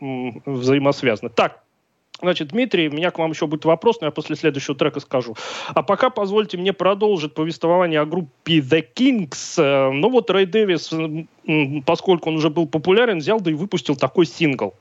взаимосвязано. 0.45 1.31
Так, 1.31 1.65
Значит, 2.21 2.49
Дмитрий, 2.49 2.89
у 2.89 2.93
меня 2.93 3.13
к 3.13 3.19
вам 3.19 3.31
еще 3.31 3.47
будет 3.47 3.65
вопрос, 3.65 4.01
но 4.01 4.09
я 4.09 4.11
после 4.11 4.35
следующего 4.35 4.75
трека 4.75 4.99
скажу. 4.99 5.37
А 5.69 5.85
пока 5.85 6.11
позвольте 6.11 6.59
мне 6.59 6.73
продолжить 6.73 7.33
повествование 7.33 8.01
о 8.01 8.07
группе 8.07 8.59
The 8.59 8.85
Kings. 8.93 9.55
Э, 9.57 9.93
ну 9.93 10.11
вот 10.11 10.29
Рэй 10.29 10.45
Дэвис, 10.45 10.91
поскольку 11.87 12.31
он 12.31 12.37
уже 12.37 12.51
был 12.51 12.67
популярен, 12.67 13.19
взял 13.19 13.41
да 13.41 13.53
и 13.53 13.55
выпустил 13.55 13.95
такой 13.95 14.27
сингл. 14.27 14.75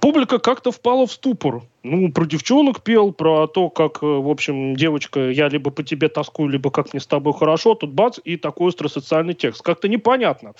Публика 0.00 0.38
как-то 0.38 0.70
впала 0.70 1.06
в 1.06 1.12
ступор. 1.12 1.62
Ну, 1.82 2.10
про 2.10 2.24
девчонок 2.24 2.82
пел, 2.82 3.12
про 3.12 3.46
то, 3.46 3.68
как, 3.68 4.02
э, 4.02 4.06
в 4.06 4.30
общем, 4.30 4.74
девочка, 4.74 5.28
я 5.28 5.48
либо 5.48 5.70
по 5.70 5.82
тебе 5.82 6.08
тоскую, 6.08 6.48
либо 6.48 6.70
как 6.70 6.94
мне 6.94 7.00
с 7.00 7.06
тобой 7.06 7.34
хорошо. 7.34 7.74
Тут 7.74 7.90
бац, 7.90 8.18
и 8.24 8.38
такой 8.38 8.70
остросоциальный 8.70 9.34
текст. 9.34 9.60
Как-то 9.60 9.86
непонятно. 9.86 10.54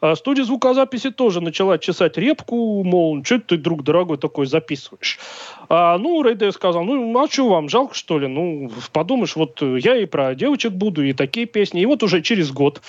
А 0.00 0.16
студия 0.16 0.42
звукозаписи 0.44 1.10
тоже 1.10 1.40
начала 1.40 1.78
чесать 1.78 2.18
репку, 2.18 2.82
мол, 2.82 3.24
что 3.24 3.38
ты, 3.38 3.56
друг 3.56 3.84
дорогой, 3.84 4.18
такой 4.18 4.46
записываешь? 4.46 5.20
А, 5.68 5.96
ну, 5.96 6.22
Рэй 6.22 6.33
Дэвис 6.33 6.50
сказал, 6.52 6.82
ну, 6.82 7.16
а 7.22 7.28
что 7.28 7.48
вам, 7.48 7.68
жалко, 7.68 7.94
что 7.94 8.18
ли? 8.18 8.26
Ну, 8.26 8.72
подумаешь, 8.92 9.36
вот 9.36 9.62
я 9.62 9.96
и 9.96 10.06
про 10.06 10.34
девочек 10.34 10.72
буду, 10.72 11.04
и 11.04 11.12
такие 11.12 11.46
песни. 11.46 11.82
И 11.82 11.86
вот 11.86 12.02
уже 12.02 12.20
через 12.20 12.50
год, 12.50 12.82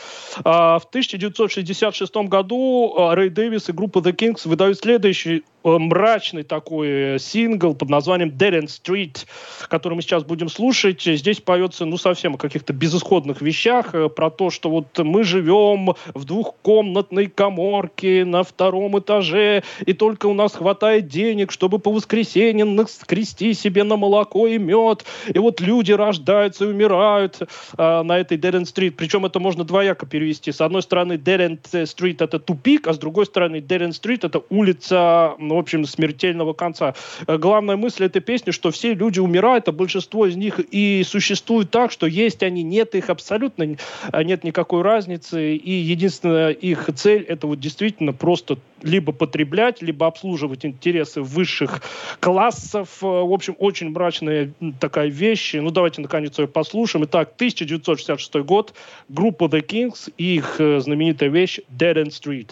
а, 0.44 0.80
в 0.80 0.86
1966 0.86 2.16
году 2.28 2.96
а, 2.98 3.14
Рэй 3.14 3.30
Дэвис 3.30 3.70
и 3.70 3.74
группа 3.74 4.00
The 4.00 4.16
Kings 4.16 4.48
выдают 4.48 4.80
следующий 4.80 5.44
мрачный 5.66 6.44
такой 6.44 7.20
сингл 7.20 7.74
под 7.74 7.90
названием 7.90 8.30
Dead 8.30 8.66
Street, 8.66 9.26
который 9.68 9.96
мы 9.96 10.02
сейчас 10.02 10.24
будем 10.24 10.50
слушать. 10.50 11.02
Здесь 11.04 11.42
поется, 11.42 11.86
ну, 11.86 11.98
совсем 11.98 12.36
о 12.36 12.38
каких-то 12.38 12.74
безысходных 12.74 13.42
вещах, 13.42 13.94
э, 13.94 14.10
про 14.10 14.30
то, 14.30 14.50
что 14.50 14.70
вот 14.70 14.98
мы 15.00 15.24
живем 15.24 15.96
в 16.14 16.26
двухкомнатной 16.26 17.28
коморке 17.28 18.26
на 18.26 18.44
втором 18.44 18.98
этаже, 19.00 19.64
и 19.86 19.94
только 19.94 20.28
у 20.28 20.34
нас 20.34 20.54
хватает 20.54 21.08
денег, 21.08 21.52
чтобы 21.52 21.80
по 21.80 21.92
воскресеньям 21.92 22.88
скрести 22.88 23.54
себе 23.54 23.84
на 23.84 23.98
молоко 23.98 24.48
и 24.48 24.58
мед. 24.58 25.06
И 25.34 25.40
вот 25.40 25.62
люди 25.62 25.92
рождаются 25.92 26.66
и 26.66 26.68
умирают 26.68 27.40
э, 27.42 28.02
на 28.04 28.18
этой 28.20 28.38
Dead 28.38 28.62
Street. 28.64 28.92
Причем 28.92 29.26
это 29.26 29.40
можно 29.40 29.64
двояко 29.64 30.06
перевести. 30.06 30.52
С 30.52 30.62
одной 30.62 30.82
стороны, 30.82 31.14
Dead 31.14 31.60
Street 31.62 32.18
это 32.20 32.40
тупик, 32.40 32.88
а 32.88 32.94
с 32.94 32.98
другой 32.98 33.26
стороны, 33.26 33.58
Dead 33.58 33.90
Street 33.90 34.20
это 34.24 34.44
улица, 34.50 35.36
ну, 35.40 35.55
в 35.56 35.60
общем, 35.60 35.86
смертельного 35.86 36.54
конца. 36.54 36.94
Э, 37.28 37.38
главная 37.38 37.78
мысль 37.78 38.06
этой 38.06 38.22
песни, 38.22 38.52
что 38.52 38.72
все 38.72 38.94
люди 38.94 39.20
умирают, 39.20 39.68
а 39.68 39.72
большинство 39.72 40.26
из 40.26 40.36
них 40.36 40.60
и 40.60 41.04
существуют 41.06 41.72
так, 41.72 41.92
что 41.92 42.08
есть 42.08 42.44
они, 42.44 42.64
нет 42.64 42.96
их 42.96 43.10
абсолютно, 43.10 43.78
а 44.12 44.24
нет 44.24 44.44
никакой 44.44 44.82
разницы. 44.82 45.56
И 45.56 45.72
единственная 45.72 46.52
их 46.52 46.90
цель– 46.96 47.24
это 47.28 47.48
вот 47.48 47.60
действительно 47.60 48.14
просто 48.14 48.58
либо 48.82 49.12
потреблять, 49.12 49.82
либо 49.82 50.06
обслуживать 50.06 50.66
интересы 50.66 51.22
высших 51.22 51.82
классов. 52.20 53.02
В 53.02 53.34
общем, 53.34 53.56
очень 53.58 53.90
мрачная 53.90 54.52
такая 54.80 55.08
вещь. 55.08 55.54
Ну, 55.54 55.72
давайте, 55.72 56.02
наконец, 56.02 56.38
ее 56.38 56.48
послушаем. 56.48 57.06
Итак, 57.06 57.32
1966 57.36 58.36
год, 58.46 58.74
группа 59.10 59.46
The 59.46 59.66
Kings 59.66 60.12
и 60.18 60.36
их 60.36 60.56
э, 60.60 60.80
знаменитая 60.80 61.30
вещь 61.30 61.60
«Dead 61.70 61.96
End 61.96 62.10
Street». 62.10 62.52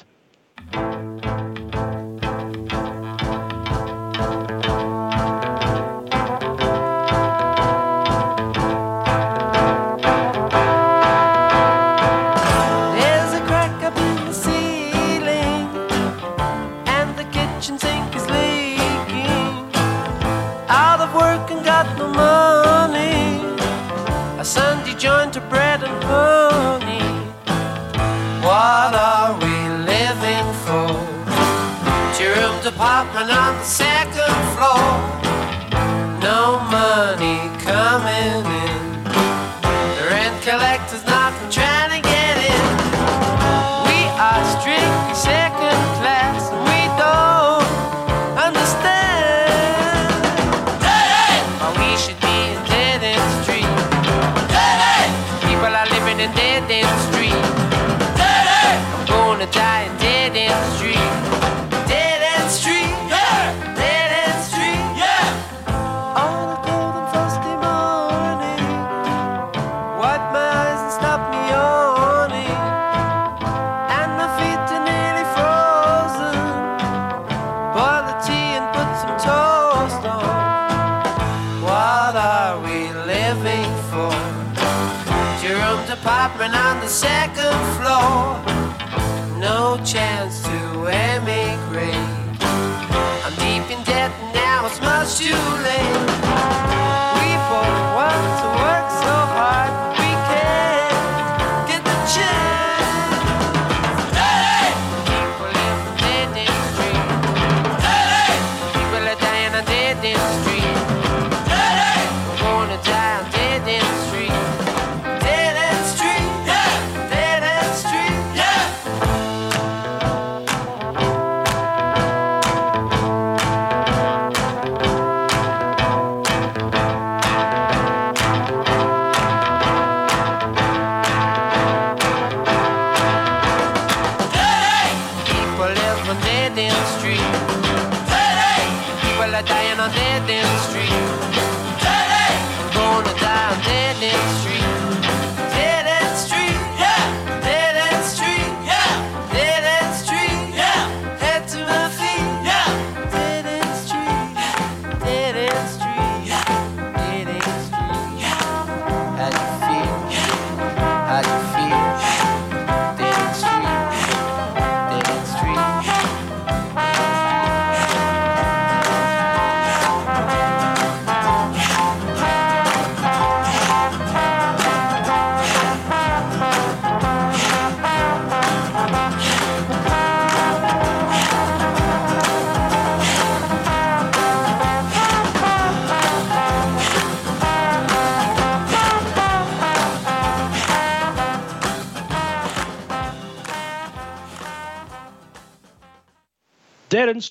Kitchen 17.63 17.79
sink 17.79 18.13
is 18.13 18.25
leaking. 18.25 19.72
Out 20.67 21.00
of 21.00 21.13
work 21.15 21.50
and 21.50 21.63
got 21.63 21.88
no 21.98 22.10
money. 22.10 23.39
A 24.38 24.43
Sunday 24.43 24.93
joint 24.96 25.38
of 25.38 25.48
bread 25.50 25.82
and 25.82 26.03
honey. 26.03 27.08
What 28.43 28.93
are 28.93 29.32
we 29.43 29.55
living 29.93 30.48
for? 30.65 30.89
Two 32.17 32.27
room 32.36 32.60
apartment 32.67 33.32
on 33.32 33.55
the 33.55 33.63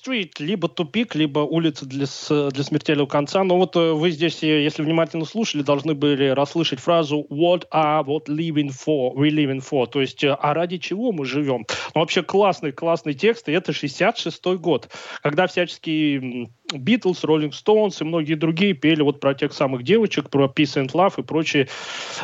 Дэрен 0.03 0.23
Стрит, 0.23 0.39
либо 0.39 0.67
тупик, 0.67 1.15
либо 1.15 1.39
улица 1.39 1.85
для, 1.85 2.05
для 2.49 2.63
смертельного 2.63 3.07
конца. 3.07 3.43
Но 3.43 3.57
вот 3.57 3.75
э, 3.75 3.93
вы 3.93 4.11
здесь, 4.11 4.43
э, 4.43 4.63
если 4.63 4.83
внимательно 4.83 5.25
слушали, 5.25 5.61
должны 5.61 5.93
были 5.93 6.27
расслышать 6.27 6.79
фразу 6.79 7.25
«What 7.29 7.67
are 7.71 8.03
what 8.05 8.25
living 8.25 8.69
for? 8.69 9.13
We 9.15 9.29
living 9.29 9.61
for?» 9.61 9.87
То 9.87 10.01
есть, 10.01 10.23
э, 10.23 10.35
а 10.39 10.53
ради 10.53 10.77
чего 10.77 11.11
мы 11.11 11.25
живем? 11.25 11.65
Ну, 11.95 12.01
вообще 12.01 12.21
классный, 12.21 12.71
классный 12.71 13.13
текст, 13.13 13.47
и 13.47 13.53
это 13.53 13.71
66-й 13.71 14.57
год, 14.57 14.89
когда 15.21 15.47
всяческие 15.47 16.49
Битлз, 16.73 17.23
Роллинг 17.23 17.53
Стоунс 17.53 18.01
и 18.01 18.03
многие 18.03 18.35
другие 18.35 18.73
пели 18.73 19.01
вот 19.01 19.19
про 19.19 19.33
тех 19.33 19.53
самых 19.53 19.83
девочек, 19.83 20.29
про 20.29 20.45
Peace 20.45 20.83
and 20.83 20.91
Love 20.91 21.13
и 21.19 21.23
прочие 21.23 21.69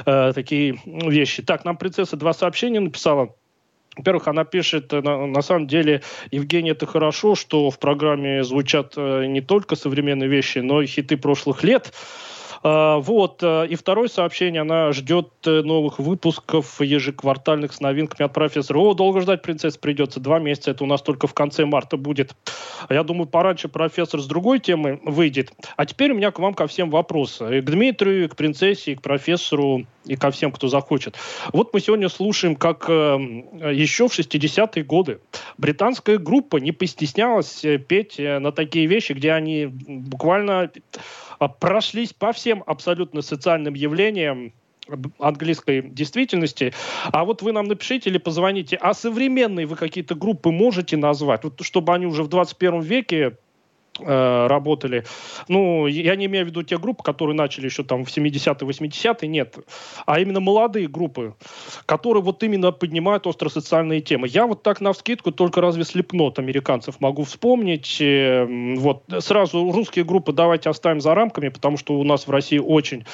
э, 0.05 0.33
такие 0.33 0.79
вещи. 0.85 1.43
Так, 1.43 1.65
нам 1.65 1.77
принцесса 1.77 2.17
два 2.17 2.33
сообщения 2.33 2.79
написала. 2.79 3.35
Во-первых, 3.99 4.29
она 4.29 4.45
пишет, 4.45 4.93
э, 4.93 5.01
на, 5.01 5.41
самом 5.41 5.67
деле, 5.67 6.01
Евгений, 6.31 6.71
это 6.71 6.85
хорошо, 6.85 7.35
что 7.35 7.69
в 7.69 7.79
программе 7.79 8.45
звучат 8.45 8.93
э, 8.95 9.25
не 9.25 9.41
только 9.41 9.75
современные 9.75 10.29
вещи, 10.29 10.59
но 10.59 10.81
и 10.81 10.85
хиты 10.85 11.17
прошлых 11.17 11.65
лет. 11.65 11.91
А, 12.62 12.98
вот. 12.98 13.41
э, 13.41 13.67
И 13.67 13.76
второе 13.76 14.08
сообщение. 14.08 14.62
Она 14.62 14.91
ждет 14.91 15.30
э, 15.45 15.62
новых 15.62 16.00
выпусков 16.00 16.82
ежеквартальных 16.82 17.74
с 17.74 17.80
новинками 17.80 18.26
от 18.26 18.34
профессора. 18.34 18.80
О, 18.80 18.93
долго 18.93 19.22
ждать, 19.22 19.41
принцесса, 19.41 19.80
придется. 19.80 20.19
Два 20.19 20.39
месяца. 20.39 20.72
Это 20.72 20.84
у 20.84 20.88
нас 20.88 21.02
только 21.02 21.28
в 21.28 21.34
конце 21.34 21.65
марта 21.65 21.98
будет. 21.98 22.36
Я 22.89 23.04
думаю, 23.04 23.28
пораньше 23.28 23.69
профессор 23.69 24.19
с 24.22 24.26
другой 24.26 24.60
темы 24.60 25.00
выйдет. 25.04 25.54
А 25.78 25.86
теперь 25.86 26.12
у 26.12 26.15
меня 26.15 26.32
к 26.32 26.39
вам 26.39 26.54
ко 26.54 26.67
всем 26.67 26.89
вопросы. 26.89 27.60
И 27.60 27.62
к 27.62 27.65
Дмитрию, 27.65 28.26
и 28.26 28.28
к 28.28 28.36
принцессе, 28.36 28.93
и 28.93 28.95
к 28.95 29.02
профессору, 29.02 29.86
и 30.06 30.15
ко 30.15 30.32
всем, 30.32 30.52
кто 30.52 30.67
захочет. 30.67 31.15
Вот 31.54 31.74
мы 31.74 31.80
сегодня 31.80 32.10
слушаем, 32.10 32.56
как 32.56 32.89
э, 32.89 33.17
еще 33.74 34.08
в 34.08 34.17
60-е 34.17 34.84
годы 34.84 35.19
британская 35.58 36.17
группа 36.17 36.58
не 36.58 36.72
постеснялась 36.72 37.65
петь 37.88 38.17
на 38.17 38.52
такие 38.52 38.86
вещи, 38.86 39.13
где 39.13 39.32
они 39.32 39.65
буквально 39.65 40.60
а, 40.62 40.69
прошлись 41.47 42.13
по 42.13 42.32
всем 42.34 42.63
абсолютно 42.65 43.21
социальным 43.21 43.73
явлениям 43.73 44.54
английской 45.19 45.82
действительности. 45.82 46.73
А 47.12 47.23
вот 47.23 47.41
вы 47.41 47.52
нам 47.52 47.65
напишите 47.65 48.10
или 48.10 48.17
позвоните, 48.17 48.75
а 48.78 48.93
современные 48.93 49.65
вы 49.65 49.75
какие-то 49.75 50.15
группы 50.15 50.52
можете 50.52 50.97
назвать, 50.97 51.43
вот, 51.43 51.62
чтобы 51.62 51.93
они 51.93 52.06
уже 52.06 52.23
в 52.23 52.28
21 52.28 52.82
веке 52.82 53.38
э, 53.99 54.47
работали. 54.47 55.05
Ну, 55.47 55.88
я 55.88 56.15
не 56.15 56.25
имею 56.25 56.45
в 56.45 56.49
виду 56.49 56.63
те 56.63 56.77
группы, 56.77 57.03
которые 57.03 57.35
начали 57.35 57.65
еще 57.65 57.83
там 57.83 58.05
в 58.05 58.09
70-е, 58.09 58.67
80-е, 58.67 59.27
нет. 59.27 59.57
А 60.05 60.19
именно 60.19 60.39
молодые 60.39 60.88
группы, 60.88 61.35
которые 61.85 62.23
вот 62.23 62.43
именно 62.43 62.71
поднимают 62.71 63.27
остросоциальные 63.27 64.01
темы. 64.01 64.27
Я 64.27 64.47
вот 64.47 64.63
так 64.63 64.81
на 64.81 64.93
вскидку 64.93 65.31
только 65.31 65.62
разве 65.62 65.83
слепнот 65.83 66.39
американцев 66.39 66.99
могу 66.99 67.23
вспомнить. 67.23 67.97
Э, 68.01 68.45
Вот 68.77 69.03
сразу 69.19 69.71
русские 69.71 70.05
группы 70.05 70.33
давайте 70.33 70.69
оставим 70.69 71.01
за 71.01 71.15
рамками, 71.15 71.49
потому 71.49 71.77
что 71.77 71.93
у 71.99 72.03
нас 72.03 72.27
в 72.27 72.31
России 72.31 72.59
очень 72.59 73.05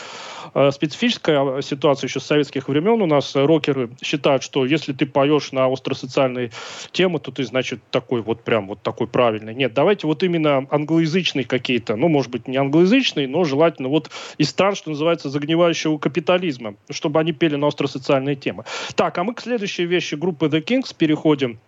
э, 0.54 0.72
специфическая 0.72 1.62
ситуация 1.62 2.08
еще 2.08 2.20
с 2.20 2.26
советских 2.26 2.68
времен. 2.70 3.02
У 3.02 3.06
нас 3.06 3.36
рокеры 3.36 3.90
считают, 4.02 4.44
что 4.44 4.66
если 4.66 4.94
ты 4.94 5.06
поешь 5.06 5.52
на 5.52 5.66
остросоциальные 5.72 6.52
темы, 6.92 7.20
то 7.20 7.32
ты, 7.32 7.44
значит, 7.44 7.80
такой 7.92 8.22
вот 8.22 8.44
прям 8.44 8.68
вот 8.68 8.82
такой 8.82 9.08
правильный. 9.08 9.56
Нет, 9.56 9.74
давайте 9.74 10.08
вот 10.08 10.24
именно 10.24 10.68
англоязычные 10.76 11.46
какие-то, 11.46 11.96
ну, 11.96 12.08
может 12.08 12.32
быть, 12.32 12.48
не 12.48 12.58
англоязычные, 12.58 13.28
но 13.28 13.44
желательно 13.44 13.90
вот 13.90 14.12
из 14.38 14.50
стран, 14.50 14.76
что 14.76 14.92
называется, 14.92 15.30
загнивающего 15.30 15.98
капитализма, 15.98 16.76
чтобы 16.90 17.20
они 17.20 17.32
пели 17.32 17.56
на 17.56 17.68
остросоциальные 17.68 18.36
темы. 18.36 18.66
Так, 18.96 19.18
а 19.18 19.24
мы 19.24 19.34
к 19.34 19.42
следующей 19.42 19.86
вещи 19.86 20.16
группы 20.16 20.48
The 20.48 20.64
Kings 20.64 20.96
переходим. 20.98 21.60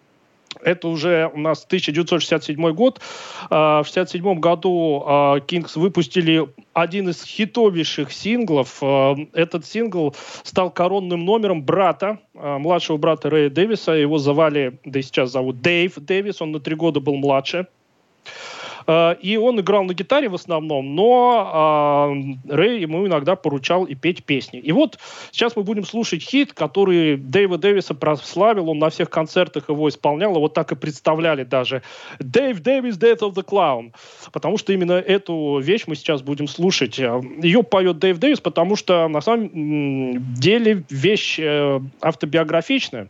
Это 0.62 0.88
уже 0.88 1.30
у 1.34 1.40
нас 1.40 1.66
1967 1.66 2.72
год. 2.72 3.00
А, 3.50 3.84
в 3.84 3.90
1967 3.90 4.40
году 4.40 5.42
Кингс 5.46 5.76
выпустили 5.76 6.48
один 6.74 7.10
из 7.10 7.24
хитовейших 7.24 8.12
синглов. 8.12 8.82
Этот 9.34 9.66
сингл 9.66 10.16
стал 10.44 10.72
коронным 10.72 11.26
номером 11.26 11.64
брата, 11.64 12.20
младшего 12.34 12.98
брата 12.98 13.30
Рэя 13.30 13.50
Дэвиса. 13.50 13.92
Его 13.92 14.18
звали, 14.18 14.80
да 14.86 15.00
и 15.00 15.04
сейчас 15.04 15.32
зовут 15.32 15.62
Дэйв 15.62 15.94
Дэвис. 15.98 16.42
Он 16.42 16.52
на 16.52 16.60
три 16.60 16.76
года 16.76 17.02
был 17.02 17.16
младше. 17.16 17.68
Э, 18.88 19.16
и 19.22 19.38
он 19.38 19.60
играл 19.60 19.84
на 19.84 19.94
гитаре 19.94 20.30
в 20.30 20.36
основном, 20.36 20.96
но 20.96 22.12
э, 22.48 22.54
Рэй 22.54 22.82
ему 22.82 23.06
иногда 23.06 23.36
поручал 23.36 23.84
и 23.86 23.96
петь 23.96 24.24
песни. 24.24 24.60
И 24.60 24.72
вот 24.72 24.98
сейчас 25.32 25.56
мы 25.56 25.64
будем 25.64 25.86
слушать 25.86 26.24
хит, 26.24 26.54
который 26.54 27.18
Дэйва 27.18 27.58
Дэвиса 27.58 27.94
прославил, 27.94 28.70
он 28.70 28.80
на 28.80 28.90
всех 28.90 29.10
концертах 29.10 29.70
его 29.70 29.90
исполнял, 29.90 30.36
и 30.36 30.40
вот 30.40 30.54
так 30.54 30.72
и 30.72 30.76
представляли 30.76 31.44
даже 31.44 31.84
«Дэйв 32.20 32.62
Дэвис, 32.62 32.98
Death 32.98 33.20
of 33.20 33.34
the 33.34 33.46
Clown», 33.46 33.94
потому 34.32 34.58
что 34.58 34.74
именно 34.74 34.94
эту 34.94 35.60
вещь 35.60 35.84
мы 35.88 35.96
сейчас 35.96 36.22
будем 36.22 36.48
слушать. 36.48 36.98
Ее 36.98 37.64
поет 37.64 38.00
Дэйв 38.00 38.18
Дэвис, 38.18 38.40
потому 38.40 38.76
что 38.76 39.08
на 39.08 39.22
самом 39.22 40.34
деле 40.36 40.84
вещь 40.90 41.40
э, 41.40 41.80
автобиографичная. 42.02 43.10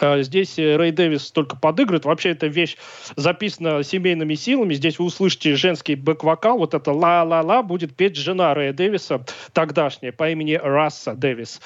А, 0.00 0.22
здесь 0.22 0.58
э, 0.58 0.76
Рэй 0.76 0.92
Дэвис 0.92 1.30
только 1.30 1.56
подыгрывает. 1.56 2.04
Вообще 2.04 2.30
эта 2.30 2.46
вещь 2.46 2.76
записана 3.16 3.82
семейными 3.82 4.34
силами. 4.34 4.74
Здесь 4.74 4.98
вы 4.98 5.06
услышите 5.06 5.56
женский 5.56 5.94
бэк-вокал. 5.94 6.58
Вот 6.58 6.74
это 6.74 6.92
«ла-ла-ла» 6.92 7.62
будет 7.62 7.94
петь 7.94 8.16
жена 8.16 8.54
Рэя 8.54 8.72
Дэвиса, 8.72 9.24
тогдашняя, 9.52 10.12
по 10.12 10.30
имени 10.30 10.54
Расса 10.54 11.14
Дэвис. 11.14 11.60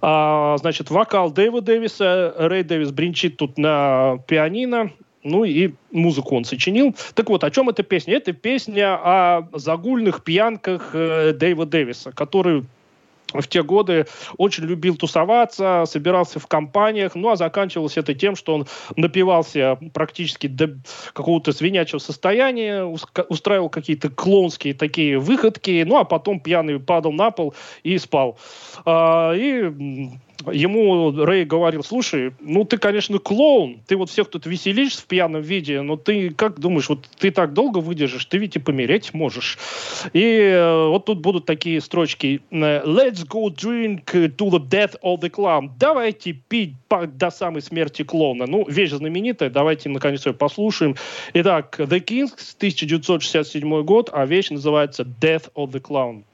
А, 0.00 0.56
значит, 0.58 0.90
вокал 0.90 1.30
Дэйва 1.30 1.60
Дэвиса. 1.60 2.34
Рэй 2.36 2.62
Дэвис 2.62 2.90
бренчит 2.90 3.36
тут 3.36 3.58
на 3.58 4.18
пианино. 4.26 4.92
Ну 5.24 5.44
и 5.44 5.72
музыку 5.90 6.36
он 6.36 6.44
сочинил. 6.44 6.94
Так 7.14 7.28
вот, 7.28 7.44
о 7.44 7.50
чем 7.50 7.68
эта 7.68 7.82
песня? 7.82 8.14
Это 8.14 8.32
песня 8.32 8.94
о 8.94 9.48
загульных 9.52 10.22
пьянках 10.22 10.90
э, 10.94 11.32
Дэйва 11.32 11.66
Дэвиса, 11.66 12.12
который 12.12 12.64
в 13.32 13.46
те 13.46 13.62
годы 13.62 14.06
очень 14.36 14.64
любил 14.64 14.96
тусоваться, 14.96 15.84
собирался 15.86 16.38
в 16.38 16.46
компаниях, 16.46 17.14
ну 17.14 17.30
а 17.30 17.36
заканчивалось 17.36 17.96
это 17.96 18.14
тем, 18.14 18.36
что 18.36 18.54
он 18.54 18.66
напивался 18.96 19.78
практически 19.92 20.46
до 20.46 20.78
какого-то 21.12 21.52
свинячего 21.52 21.98
состояния, 21.98 22.84
устраивал 22.84 23.68
какие-то 23.68 24.08
клонские 24.08 24.74
такие 24.74 25.18
выходки, 25.18 25.84
ну 25.86 25.98
а 25.98 26.04
потом 26.04 26.40
пьяный 26.40 26.80
падал 26.80 27.12
на 27.12 27.30
пол 27.30 27.54
и 27.82 27.98
спал. 27.98 28.38
А, 28.84 29.32
и 29.34 29.70
ему 30.46 31.10
Рэй 31.12 31.44
говорил, 31.44 31.82
слушай, 31.82 32.32
ну 32.40 32.64
ты, 32.64 32.78
конечно, 32.78 33.18
клоун, 33.18 33.80
ты 33.86 33.96
вот 33.96 34.10
всех 34.10 34.28
тут 34.28 34.46
веселишь 34.46 34.96
в 34.96 35.04
пьяном 35.06 35.42
виде, 35.42 35.80
но 35.82 35.96
ты 35.96 36.30
как 36.30 36.60
думаешь, 36.60 36.88
вот 36.88 37.06
ты 37.18 37.30
так 37.30 37.52
долго 37.52 37.78
выдержишь, 37.78 38.24
ты 38.26 38.38
ведь 38.38 38.56
и 38.56 38.58
помереть 38.58 39.14
можешь. 39.14 39.58
И 40.12 40.22
э, 40.22 40.88
вот 40.88 41.06
тут 41.06 41.20
будут 41.20 41.46
такие 41.46 41.80
строчки. 41.80 42.40
Let's 42.50 43.26
go 43.26 43.48
drink 43.48 44.04
to 44.04 44.50
the 44.50 44.68
death 44.68 44.96
of 45.02 45.20
the 45.20 45.30
clown. 45.30 45.70
Давайте 45.78 46.32
пить 46.32 46.74
до 46.88 47.30
самой 47.30 47.62
смерти 47.62 48.02
клоуна. 48.02 48.46
Ну, 48.46 48.64
вещь 48.68 48.90
знаменитая, 48.90 49.50
давайте 49.50 49.88
наконец 49.88 50.24
ее 50.26 50.32
послушаем. 50.32 50.96
Итак, 51.34 51.76
The 51.78 52.00
Kings, 52.04 52.54
1967 52.56 53.82
год, 53.82 54.10
а 54.12 54.24
вещь 54.26 54.50
называется 54.50 55.02
Death 55.02 55.52
of 55.54 55.72
the 55.72 55.80
Clown. 55.80 56.24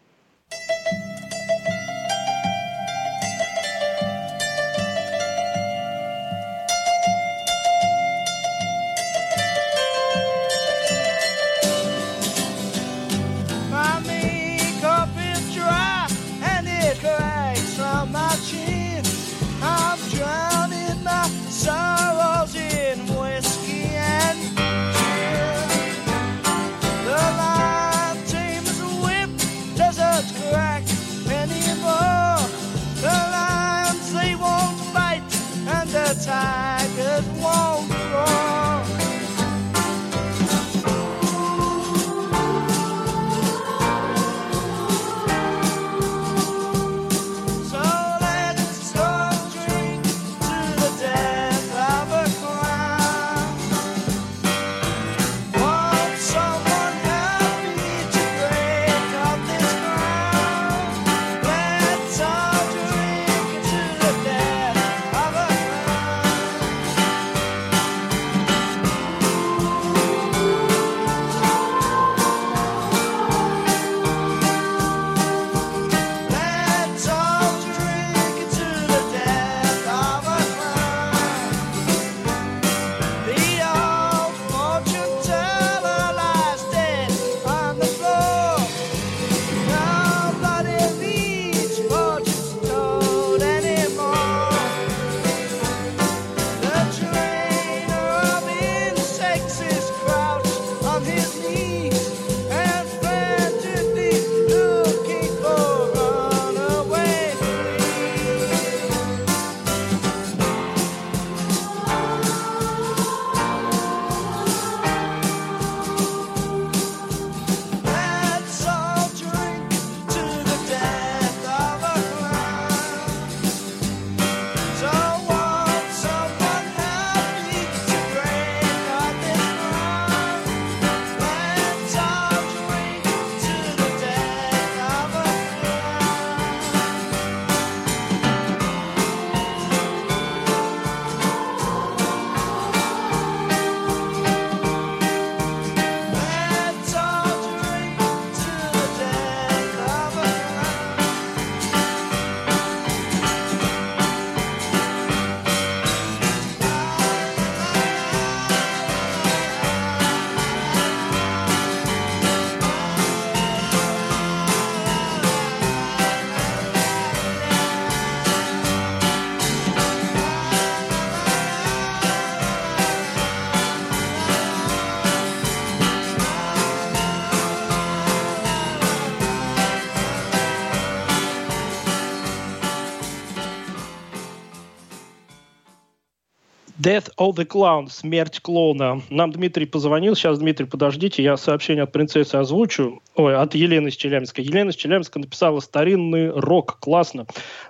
Death 186.84 187.08
of 187.16 187.36
the 187.36 187.46
Clown, 187.46 187.88
смерть 187.88 188.40
клоуна. 188.40 189.00
Нам 189.08 189.32
Дмитрий 189.32 189.64
позвонил. 189.64 190.14
Сейчас, 190.14 190.38
Дмитрий, 190.38 190.66
подождите, 190.66 191.22
я 191.22 191.38
сообщение 191.38 191.84
от 191.84 191.92
принцессы 191.92 192.34
озвучу. 192.34 193.00
Ой, 193.14 193.34
от 193.34 193.54
Елены 193.54 193.88
из 193.88 193.96
Челябинска. 193.96 194.42
Елена 194.42 194.68
из 194.68 194.76
Челябинска 194.76 195.18
написала 195.18 195.60
«Старинный 195.60 196.28
рок». 196.28 196.78
Классно. 196.80 197.26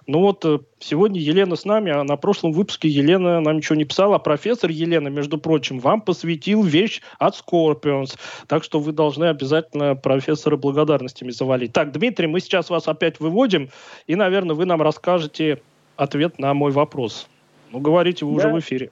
Ну 0.09 0.18
вот, 0.18 0.44
э, 0.44 0.59
сегодня 0.81 1.20
Елена 1.20 1.55
с 1.55 1.64
нами, 1.64 1.92
а 1.92 2.03
на 2.03 2.16
прошлом 2.16 2.50
выпуске 2.50 2.88
Елена 2.88 3.40
нам 3.40 3.59
ничего 3.59 3.77
не 3.77 3.85
писала. 3.85 4.16
А 4.16 4.18
профессор 4.18 4.70
Елена, 4.70 5.07
между 5.07 5.38
прочим, 5.38 5.79
вам 5.79 6.00
посвятил 6.00 6.64
вещь 6.64 7.00
от 7.20 7.40
Scorpions. 7.40 8.18
Так 8.48 8.64
что 8.64 8.81
вы 8.81 8.90
должны 8.90 9.27
обязательно 9.27 9.94
профессора 9.94 10.57
благодарностями 10.57 11.31
завалить. 11.31 11.72
Так, 11.72 11.92
Дмитрий, 11.92 12.27
мы 12.27 12.40
сейчас 12.40 12.68
вас 12.68 12.88
опять 12.88 13.20
выводим. 13.20 13.70
И, 14.09 14.16
наверное, 14.16 14.57
вы 14.57 14.64
нам 14.64 14.83
расскажете 14.83 15.62
ответ 15.94 16.40
на 16.40 16.53
мой 16.53 16.72
вопрос. 16.72 17.29
Ну, 17.70 17.79
говорите, 17.79 18.24
вы 18.24 18.40
да. 18.40 18.48
уже 18.48 18.57
в 18.57 18.59
эфире. 18.59 18.90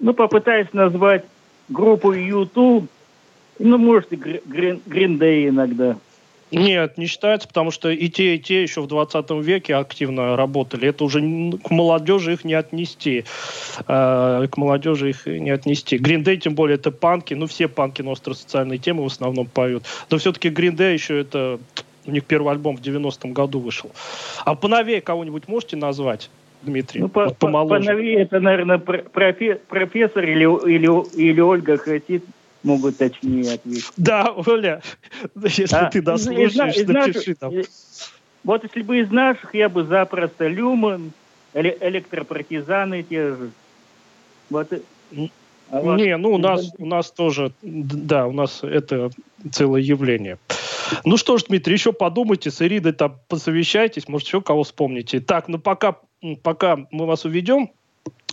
Ну, 0.00 0.12
попытаюсь 0.12 0.72
назвать 0.72 1.24
группу 1.68 2.12
YouTube, 2.12 2.88
ну, 3.58 3.78
может, 3.78 4.12
и 4.12 4.16
Green, 4.16 5.48
иногда. 5.48 5.96
Нет, 6.50 6.98
не 6.98 7.06
считается, 7.06 7.48
потому 7.48 7.70
что 7.70 7.90
и 7.90 8.08
те, 8.08 8.36
и 8.36 8.38
те 8.38 8.62
еще 8.62 8.80
в 8.80 8.86
20 8.86 9.30
веке 9.42 9.74
активно 9.74 10.36
работали. 10.36 10.88
Это 10.88 11.04
уже 11.04 11.20
к 11.20 11.70
молодежи 11.70 12.34
их 12.34 12.44
не 12.44 12.54
отнести. 12.54 13.24
Э, 13.88 14.46
к 14.48 14.56
молодежи 14.56 15.10
их 15.10 15.26
не 15.26 15.50
отнести. 15.50 15.96
Day, 15.96 16.36
тем 16.36 16.54
более, 16.54 16.76
это 16.76 16.92
панки. 16.92 17.34
Ну, 17.34 17.46
все 17.46 17.66
панки 17.66 18.02
на 18.02 18.12
остросоциальные 18.12 18.78
темы 18.78 19.02
в 19.02 19.06
основном 19.06 19.46
поют. 19.46 19.84
Но 20.10 20.18
все-таки 20.18 20.48
Day 20.50 20.92
еще 20.92 21.20
это... 21.20 21.58
У 22.06 22.10
них 22.10 22.24
первый 22.24 22.52
альбом 22.52 22.76
в 22.76 22.82
90-м 22.82 23.32
году 23.32 23.60
вышел. 23.60 23.90
А 24.44 24.54
поновее 24.54 25.00
кого-нибудь 25.00 25.48
можете 25.48 25.76
назвать? 25.76 26.28
Дмитрий? 26.64 27.00
Ну, 27.02 27.08
по, 27.08 27.26
вот 27.26 27.38
помоложе. 27.38 27.86
Поновее 27.86 28.22
это, 28.22 28.40
наверное, 28.40 28.78
профессор 28.78 30.24
или, 30.24 30.44
или, 30.68 31.16
или 31.16 31.40
Ольга 31.40 31.76
хотит 31.76 32.24
могут 32.64 32.96
точнее 32.96 33.54
ответить. 33.54 33.90
Да, 33.96 34.32
Оля, 34.46 34.82
если 35.34 35.76
а, 35.76 35.90
ты 35.90 36.02
дослушаешь, 36.02 36.76
из, 36.76 36.88
напиши 36.88 37.34
там. 37.34 37.52
Вот 38.42 38.64
если 38.64 38.82
бы 38.82 39.00
из 39.00 39.10
наших, 39.10 39.54
я 39.54 39.68
бы 39.68 39.84
запросто 39.84 40.46
Люман, 40.48 41.12
электропротизаны 41.54 43.02
те 43.02 43.28
же. 43.28 43.50
Вот. 44.50 44.72
А. 45.70 45.96
Не, 45.96 46.16
ну 46.16 46.32
у 46.32 46.38
нас, 46.38 46.72
у 46.78 46.86
нас 46.86 47.10
тоже, 47.10 47.52
да, 47.62 48.26
у 48.26 48.32
нас 48.32 48.60
это 48.62 49.10
целое 49.50 49.80
явление. 49.80 50.38
Ну 51.04 51.16
что 51.16 51.38
ж, 51.38 51.44
Дмитрий, 51.48 51.74
еще 51.74 51.92
подумайте, 51.92 52.50
с 52.50 52.62
Иридой 52.62 52.92
там 52.92 53.20
посовещайтесь, 53.28 54.08
может, 54.08 54.26
еще 54.26 54.40
кого 54.40 54.62
вспомните. 54.62 55.20
Так, 55.20 55.48
ну 55.48 55.58
пока, 55.58 55.98
пока 56.42 56.86
мы 56.90 57.06
вас 57.06 57.24
уведем, 57.24 57.70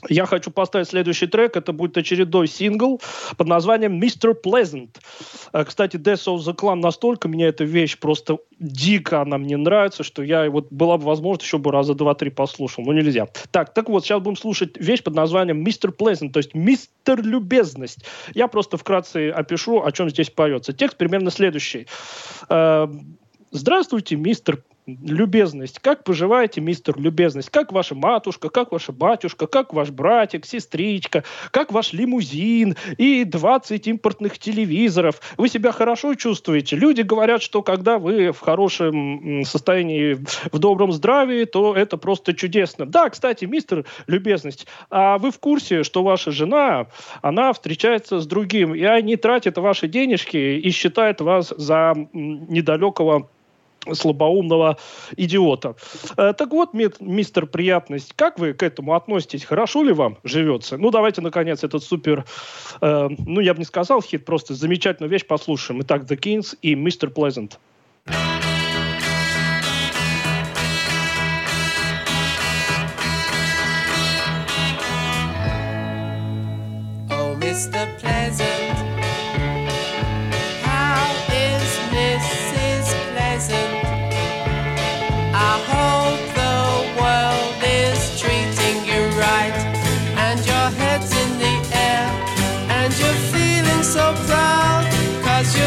я 0.10 0.26
хочу 0.26 0.52
поставить 0.52 0.88
следующий 0.88 1.28
трек. 1.28 1.56
Это 1.56 1.74
будет 1.74 1.98
очередной 1.98 2.48
сингл 2.48 3.02
под 3.38 3.48
названием 3.48 4.02
Mr. 4.02 4.34
Pleasant. 4.44 4.90
Э, 5.54 5.64
кстати, 5.64 5.98
Death 5.98 6.26
of 6.28 6.38
the 6.40 6.56
Clan 6.56 6.76
настолько 6.76 7.28
меня 7.28 7.48
эта 7.48 7.64
вещь 7.64 7.98
просто 7.98 8.40
дико 8.60 9.22
она 9.22 9.38
мне 9.38 9.58
нравится, 9.58 10.04
что 10.04 10.24
я 10.24 10.50
вот 10.50 10.68
была 10.72 10.98
бы 10.98 11.06
возможность 11.06 11.46
еще 11.46 11.58
бы 11.58 11.72
раза 11.72 11.94
два-три 11.94 12.30
послушал. 12.30 12.84
Но 12.84 12.94
нельзя. 12.94 13.28
Так, 13.52 13.74
так 13.74 13.90
вот, 13.90 14.04
сейчас 14.04 14.22
будем 14.22 14.38
слушать 14.38 14.78
вещь 14.78 15.04
под 15.04 15.16
названием 15.16 15.66
Mr. 15.66 15.96
Pleasant, 15.96 16.32
то 16.32 16.38
есть 16.38 16.54
Мистер 16.54 17.22
Любезность. 17.22 18.06
Я 18.34 18.48
просто 18.48 18.78
вкратце 18.78 19.30
опишу, 19.30 19.84
о 19.84 19.92
чем 19.92 20.10
здесь 20.10 20.30
поется. 20.30 20.74
Текст 20.74 20.98
примерно 20.98 21.32
следующий. 21.32 21.88
Э, 22.50 22.88
Здравствуйте, 23.54 24.16
мистер 24.16 24.64
любезность. 24.86 25.80
Как 25.80 26.04
поживаете, 26.04 26.62
мистер 26.62 26.98
любезность? 27.00 27.50
Как 27.50 27.72
ваша 27.72 27.96
матушка, 27.96 28.50
как 28.50 28.72
ваша 28.72 28.92
батюшка, 28.92 29.48
как 29.48 29.74
ваш 29.74 29.90
братик, 29.90 30.46
сестричка, 30.46 31.24
как 31.52 31.72
ваш 31.72 31.94
лимузин 31.94 32.76
и 32.98 33.24
20 33.24 33.88
импортных 33.88 34.40
телевизоров? 34.40 35.22
Вы 35.38 35.50
себя 35.50 35.72
хорошо 35.72 36.16
чувствуете? 36.16 36.76
Люди 36.76 37.02
говорят, 37.02 37.42
что 37.42 37.62
когда 37.62 38.00
вы 38.00 38.32
в 38.32 38.40
хорошем 38.40 39.44
состоянии, 39.46 40.14
в 40.52 40.60
добром 40.60 40.92
здравии, 40.92 41.46
то 41.46 41.76
это 41.76 41.98
просто 41.98 42.34
чудесно. 42.34 42.86
Да, 42.86 43.10
кстати, 43.10 43.46
мистер 43.46 43.86
любезность, 44.08 44.68
а 44.90 45.18
вы 45.18 45.32
в 45.32 45.40
курсе, 45.40 45.84
что 45.84 46.04
ваша 46.04 46.32
жена, 46.32 46.88
она 47.22 47.54
встречается 47.54 48.20
с 48.20 48.28
другим, 48.28 48.74
и 48.74 48.84
они 48.84 49.16
тратят 49.16 49.58
ваши 49.58 49.88
денежки 49.88 50.38
и 50.38 50.70
считают 50.72 51.22
вас 51.22 51.54
за 51.56 51.94
недалекого 52.14 53.30
слабоумного 53.94 54.78
идиота. 55.18 55.76
Э, 56.18 56.34
так 56.34 56.52
вот, 56.52 56.74
мистер 56.74 57.48
Приятность, 57.48 58.14
как 58.16 58.40
вы 58.40 58.54
к 58.54 58.64
этому 58.64 58.96
относитесь? 58.96 59.44
Хорошо 59.44 59.84
ли 59.84 59.94
вам 59.94 60.18
живется? 60.24 60.78
Ну, 60.78 60.92
давайте, 60.92 61.22
наконец, 61.22 61.64
этот 61.64 61.84
супер, 61.84 62.26
э, 62.82 63.10
ну, 63.18 63.42
я 63.42 63.54
бы 63.54 63.60
не 63.60 63.66
сказал 63.66 64.02
хит, 64.02 64.26
просто 64.26 64.54
замечательную 64.54 65.10
вещь 65.10 65.26
послушаем. 65.26 65.82
Итак, 65.82 66.04
The 66.04 66.18
Kings 66.18 66.58
и 66.62 66.76
Мистер 66.76 67.10
Pleasant. 67.10 67.54
Oh, 77.10 77.36
Mr. 77.40 77.88
Pleasant 78.02 78.51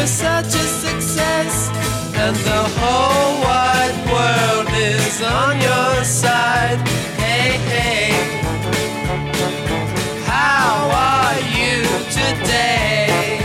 such 0.07 0.55
a 0.55 0.67
success, 0.85 1.69
and 2.15 2.35
the 2.35 2.63
whole 2.77 3.41
wide 3.43 3.97
world 4.11 4.69
is 4.73 5.21
on 5.21 5.59
your 5.59 6.03
side. 6.03 6.79
Hey, 7.17 7.57
hey, 7.71 8.11
how 10.25 10.89
are 11.09 11.39
you 11.59 11.83
today? 12.19 13.39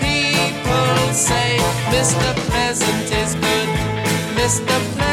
People 0.00 1.12
say 1.12 1.58
Mr. 1.94 2.28
Pleasant 2.50 3.10
is 3.22 3.34
good, 3.34 3.68
Mr. 4.36 4.76
Pleasant 4.94 5.11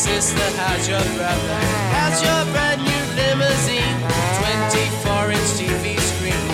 sister? 0.00 0.48
How's 0.56 0.88
your 0.88 1.04
brother? 1.16 1.56
How's 1.92 2.22
your 2.24 2.42
brand 2.52 2.80
new 2.88 3.02
limousine? 3.20 3.96
24 4.40 5.36
inch 5.36 5.50
TV 5.60 5.84
screen. 6.10 6.44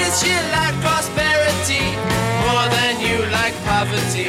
Is 0.00 0.12
she 0.20 0.32
like 0.52 0.76
prosperity 0.84 1.84
more 2.44 2.66
than 2.76 3.00
you 3.00 3.16
like 3.32 3.56
poverty? 3.64 4.28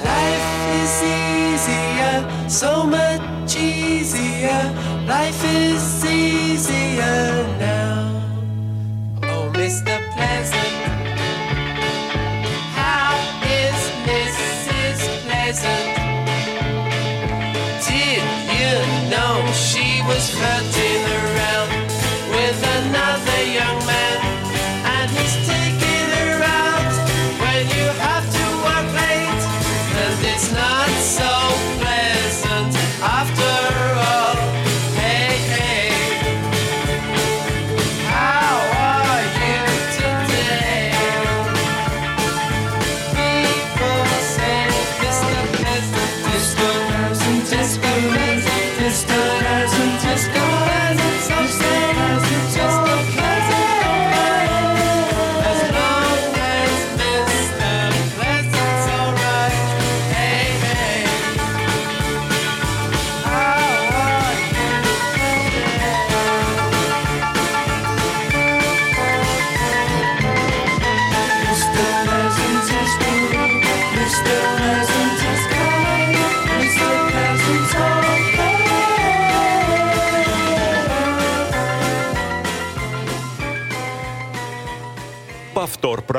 Life 0.00 0.48
is 0.80 0.94
easier, 1.20 2.14
so 2.48 2.86
much 2.86 3.52
easier. 3.56 4.62
Life 5.06 5.42
is 5.44 5.82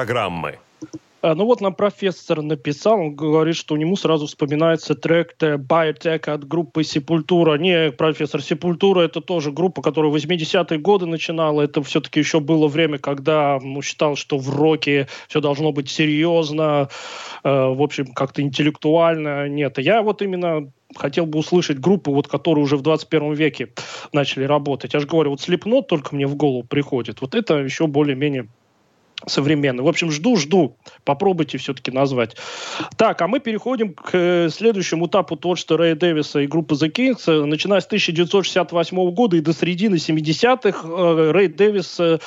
программы. 0.08 0.60
А, 1.22 1.36
ну 1.36 1.46
вот 1.46 1.62
нам 1.62 1.74
профессор 1.74 2.42
написал, 2.42 3.00
он 3.00 3.16
говорит, 3.16 3.56
что 3.56 3.74
у 3.74 3.78
него 3.78 3.96
сразу 3.96 4.28
вспоминается 4.28 4.96
трек 4.96 5.36
Biotech 5.42 6.30
от 6.30 6.48
группы 6.48 6.84
Сепультура. 6.84 7.58
Не, 7.58 7.92
профессор, 7.92 8.42
Сепультура 8.42 9.02
это 9.02 9.20
тоже 9.20 9.52
группа, 9.52 9.82
которая 9.82 10.12
в 10.12 10.16
80-е 10.16 10.80
годы 10.80 11.08
начинала. 11.08 11.62
Это 11.62 11.84
все-таки 11.84 12.20
еще 12.20 12.40
было 12.40 12.68
время, 12.68 13.00
когда 13.00 13.60
ну, 13.62 13.82
считал, 13.82 14.16
что 14.16 14.38
в 14.38 14.56
роке 14.56 15.08
все 15.28 15.42
должно 15.42 15.72
быть 15.74 15.90
серьезно, 15.90 16.88
э, 17.44 17.50
в 17.50 17.82
общем, 17.82 18.14
как-то 18.14 18.42
интеллектуально. 18.42 19.50
Нет, 19.50 19.78
я 19.80 20.04
вот 20.04 20.22
именно 20.22 20.72
хотел 20.96 21.26
бы 21.26 21.40
услышать 21.40 21.80
группы, 21.80 22.12
вот, 22.12 22.30
которые 22.30 22.64
уже 22.64 22.78
в 22.78 22.82
21 22.82 23.34
веке 23.34 23.74
начали 24.14 24.46
работать. 24.46 24.94
Я 24.94 25.02
же 25.02 25.08
говорю, 25.08 25.32
вот 25.32 25.42
Слепнот 25.42 25.88
только 25.88 26.16
мне 26.16 26.28
в 26.28 26.36
голову 26.36 26.64
приходит. 26.64 27.20
Вот 27.20 27.36
это 27.36 27.56
еще 27.56 27.88
более-менее 27.88 28.48
современный. 29.26 29.84
В 29.84 29.88
общем, 29.88 30.12
жду-жду. 30.12 30.78
Попробуйте 31.04 31.58
все-таки 31.58 31.92
назвать. 31.92 32.36
Так, 32.98 33.22
а 33.22 33.28
мы 33.28 33.40
переходим 33.40 33.94
к 33.94 34.12
э, 34.14 34.50
следующему 34.50 35.08
этапу 35.08 35.36
творчества 35.36 35.78
Рэя 35.78 35.96
Дэвиса 35.96 36.42
и 36.42 36.48
группы 36.48 36.76
The 36.76 36.92
Kings. 36.92 37.46
Начиная 37.46 37.82
с 37.82 37.86
1968 37.88 39.12
года 39.12 39.38
и 39.38 39.42
до 39.42 39.54
середины 39.54 39.96
70-х 39.96 40.88
э, 40.88 41.32
Рэй 41.32 41.48
Дэвис 41.48 42.00
э, 42.00 42.20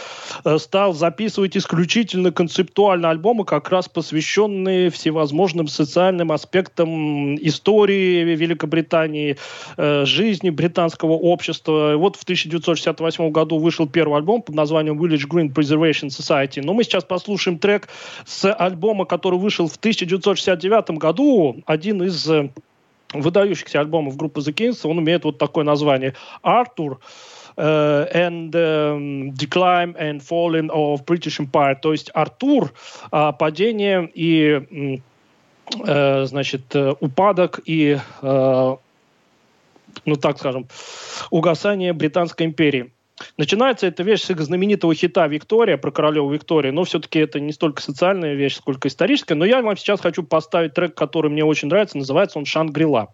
стал 0.59 0.93
записывать 0.93 1.57
исключительно 1.57 2.33
концептуальные 2.33 3.11
альбомы, 3.11 3.45
как 3.45 3.71
раз 3.71 3.89
посвященные 3.89 4.91
всевозможным 4.91 5.69
социальным 5.69 6.33
аспектам 6.33 7.37
истории 7.37 8.25
Великобритании, 8.35 9.37
жизни 9.77 10.51
британского 10.51 11.13
общества. 11.13 11.95
Вот 11.97 12.17
в 12.17 12.23
1968 12.23 13.31
году 13.31 13.59
вышел 13.59 13.87
первый 13.87 14.19
альбом 14.19 14.43
под 14.43 14.55
названием 14.55 15.01
Village 15.01 15.29
Green 15.29 15.53
Preservation 15.53 16.09
Society. 16.09 16.61
Но 16.63 16.80
мы 16.81 16.85
сейчас 16.85 17.05
послушаем 17.05 17.59
трек 17.59 17.91
с 18.25 18.51
альбома, 18.51 19.05
который 19.05 19.39
вышел 19.39 19.69
в 19.69 19.77
1969 19.77 20.93
году. 20.93 21.63
Один 21.67 22.03
из 22.03 22.27
э, 22.27 22.49
выдающихся 23.13 23.81
альбомов 23.81 24.17
группы 24.17 24.41
The 24.41 24.55
Kings. 24.55 24.89
Он 24.89 24.99
имеет 25.01 25.25
вот 25.25 25.37
такое 25.37 25.65
название. 25.65 26.15
«Артур». 26.41 27.01
Uh, 27.57 28.09
and 28.15 28.55
um, 28.55 29.33
Decline 29.35 29.95
and 29.99 30.23
Falling 30.23 30.71
of 30.71 31.05
British 31.05 31.39
Empire. 31.39 31.77
То 31.83 31.93
есть 31.93 32.11
Артур, 32.15 32.73
uh, 33.13 33.37
падение 33.37 34.11
и, 34.15 35.03
uh, 35.75 36.25
значит, 36.25 36.75
упадок 37.01 37.61
и, 37.67 37.99
ну 38.23 38.79
так 40.19 40.39
скажем, 40.39 40.67
угасание 41.31 41.93
Британской 41.93 42.47
империи. 42.47 42.91
Начинается 43.37 43.87
эта 43.87 44.03
вещь 44.03 44.23
с 44.23 44.31
их 44.31 44.41
знаменитого 44.41 44.95
хита 44.95 45.27
«Виктория» 45.27 45.77
про 45.77 45.91
королеву 45.91 46.31
Викторию, 46.31 46.73
но 46.73 46.85
все-таки 46.85 47.19
это 47.19 47.41
не 47.41 47.53
столько 47.53 47.83
социальная 47.83 48.35
вещь, 48.35 48.57
сколько 48.57 48.89
историческая. 48.89 49.35
Но 49.35 49.45
я 49.45 49.63
вам 49.63 49.77
сейчас 49.77 50.01
хочу 50.01 50.23
поставить 50.23 50.75
трек, 50.75 50.95
который 50.95 51.31
мне 51.31 51.45
очень 51.45 51.69
нравится, 51.69 51.99
называется 51.99 52.39
он 52.39 52.45
«Шангрила». 52.45 53.13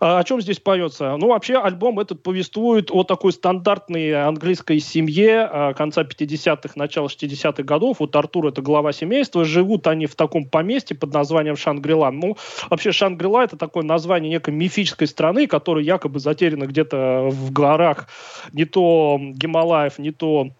А, 0.00 0.18
о 0.18 0.24
чем 0.24 0.40
здесь 0.40 0.58
поется? 0.58 1.16
Ну, 1.16 1.28
вообще, 1.28 1.56
альбом 1.56 2.00
этот 2.00 2.22
повествует 2.22 2.90
о 2.90 3.04
такой 3.04 3.32
стандартной 3.32 4.24
английской 4.24 4.78
семье 4.80 5.48
а, 5.50 5.74
конца 5.74 6.02
50-х, 6.02 6.72
начала 6.76 7.06
60-х 7.06 7.62
годов. 7.62 7.98
Вот 8.00 8.14
Артур— 8.16 8.46
это 8.48 8.62
глава 8.62 8.92
семейства. 8.92 9.44
Живут 9.44 9.86
они 9.86 10.06
в 10.06 10.14
таком 10.14 10.44
поместье 10.48 10.96
под 10.96 11.12
названием 11.12 11.56
Шангрила. 11.56 12.10
Ну, 12.10 12.36
вообще, 12.68 12.92
Шангрила— 12.92 13.40
это 13.44 13.56
такое 13.56 13.82
название 13.82 14.30
некой 14.30 14.54
мифической 14.54 15.06
страны, 15.06 15.46
которая 15.46 15.84
якобы 15.84 16.20
затеряна 16.20 16.64
где-то 16.66 17.28
в 17.30 17.52
горах 17.52 18.06
не 18.52 18.64
то 18.64 19.18
Гималаев, 19.40 19.98
не 19.98 20.12
то 20.12 20.50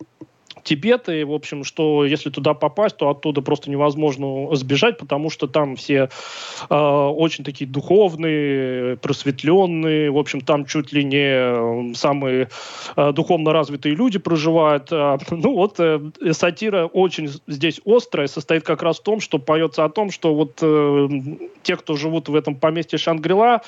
Тибет, 0.62 1.08
и, 1.08 1.24
в 1.24 1.32
общем, 1.32 1.64
что 1.64 2.04
если 2.04 2.30
туда 2.30 2.54
попасть, 2.54 2.96
то 2.96 3.08
оттуда 3.08 3.40
просто 3.42 3.70
невозможно 3.70 4.54
сбежать, 4.54 4.98
потому 4.98 5.30
что 5.30 5.46
там 5.46 5.76
все 5.76 6.10
э, 6.68 6.74
очень 6.74 7.44
такие 7.44 7.68
духовные, 7.68 8.96
просветленные, 8.96 10.10
в 10.10 10.18
общем, 10.18 10.40
там 10.40 10.66
чуть 10.66 10.92
ли 10.92 11.04
не 11.04 11.94
самые 11.94 12.48
э, 12.96 13.12
духовно 13.12 13.52
развитые 13.52 13.94
люди 13.94 14.18
проживают. 14.18 14.88
Э, 14.92 15.18
ну 15.30 15.54
вот 15.54 15.76
э, 15.78 16.00
сатира 16.32 16.86
очень 16.86 17.30
здесь 17.46 17.80
острая, 17.84 18.26
состоит 18.26 18.62
как 18.62 18.82
раз 18.82 18.98
в 19.00 19.02
том, 19.02 19.20
что 19.20 19.38
поется 19.38 19.84
о 19.84 19.88
том, 19.88 20.10
что 20.10 20.34
вот 20.34 20.58
э, 20.62 21.08
те, 21.62 21.76
кто 21.76 21.96
живут 21.96 22.28
в 22.28 22.34
этом 22.34 22.54
поместье 22.54 22.98
Шангрила, 22.98 23.62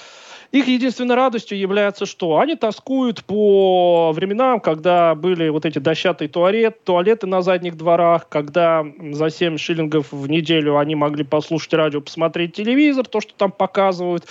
их 0.52 0.68
единственной 0.68 1.14
радостью 1.14 1.58
является 1.58 2.04
что? 2.04 2.38
Они 2.38 2.56
тоскуют 2.56 3.24
по 3.24 4.12
временам, 4.12 4.60
когда 4.60 5.14
были 5.14 5.48
вот 5.48 5.64
эти 5.64 5.78
дощатые 5.78 6.28
туалет, 6.28 6.84
туалеты 6.84 7.26
на 7.26 7.40
задних 7.40 7.78
дворах, 7.78 8.28
когда 8.28 8.84
за 9.12 9.30
7 9.30 9.56
шиллингов 9.56 10.12
в 10.12 10.28
неделю 10.28 10.76
они 10.76 10.94
могли 10.94 11.24
послушать 11.24 11.72
радио, 11.72 12.02
посмотреть 12.02 12.54
телевизор, 12.54 13.06
то, 13.06 13.22
что 13.22 13.32
там 13.34 13.50
показывают. 13.50 14.26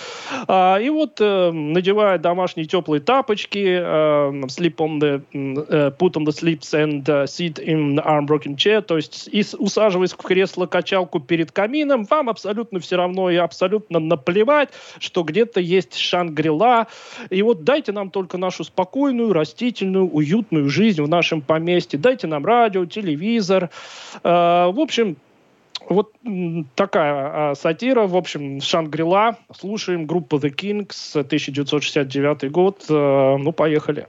А, 0.46 0.78
и 0.78 0.88
вот 0.90 1.20
э, 1.20 1.50
надевая 1.50 2.18
домашние 2.18 2.66
теплые 2.66 3.00
тапочки, 3.00 3.58
э, 3.58 3.82
sleep 4.46 4.76
on 4.76 5.00
the, 5.00 5.22
э, 5.32 5.90
put 5.98 6.12
on 6.12 6.24
the 6.24 6.30
sleeps 6.30 6.72
and 6.72 7.04
sit 7.26 7.58
in 7.58 7.96
the 7.96 8.06
arm 8.06 8.26
rocking 8.28 8.54
chair, 8.54 8.80
то 8.80 8.96
есть 8.96 9.28
усаживаясь 9.58 10.12
в 10.12 10.18
кресло-качалку 10.18 11.18
перед 11.18 11.50
камином, 11.50 12.04
вам 12.04 12.28
абсолютно 12.28 12.78
все 12.78 12.96
равно 12.96 13.28
и 13.28 13.36
абсолютно 13.36 13.98
наплевать, 13.98 14.68
что 15.00 15.24
где-то 15.24 15.58
есть 15.58 15.96
Шангрила. 16.12 16.88
И 17.30 17.42
вот 17.42 17.64
дайте 17.64 17.92
нам 17.92 18.10
только 18.10 18.36
нашу 18.36 18.64
спокойную, 18.64 19.32
растительную, 19.32 20.06
уютную 20.06 20.68
жизнь 20.68 21.02
в 21.02 21.08
нашем 21.08 21.40
поместье. 21.40 21.98
Дайте 21.98 22.26
нам 22.26 22.44
радио, 22.44 22.84
телевизор. 22.84 23.70
Э, 24.22 24.70
в 24.70 24.78
общем, 24.78 25.16
вот 25.88 26.12
такая 26.74 27.52
э, 27.52 27.54
сатира. 27.54 28.06
В 28.06 28.16
общем, 28.16 28.60
Шангрила. 28.60 29.38
Слушаем 29.56 30.06
группу 30.06 30.36
The 30.36 30.54
Kings, 30.54 31.18
1969 31.18 32.50
год. 32.50 32.84
Э, 32.90 33.36
ну, 33.38 33.52
поехали. 33.52 34.06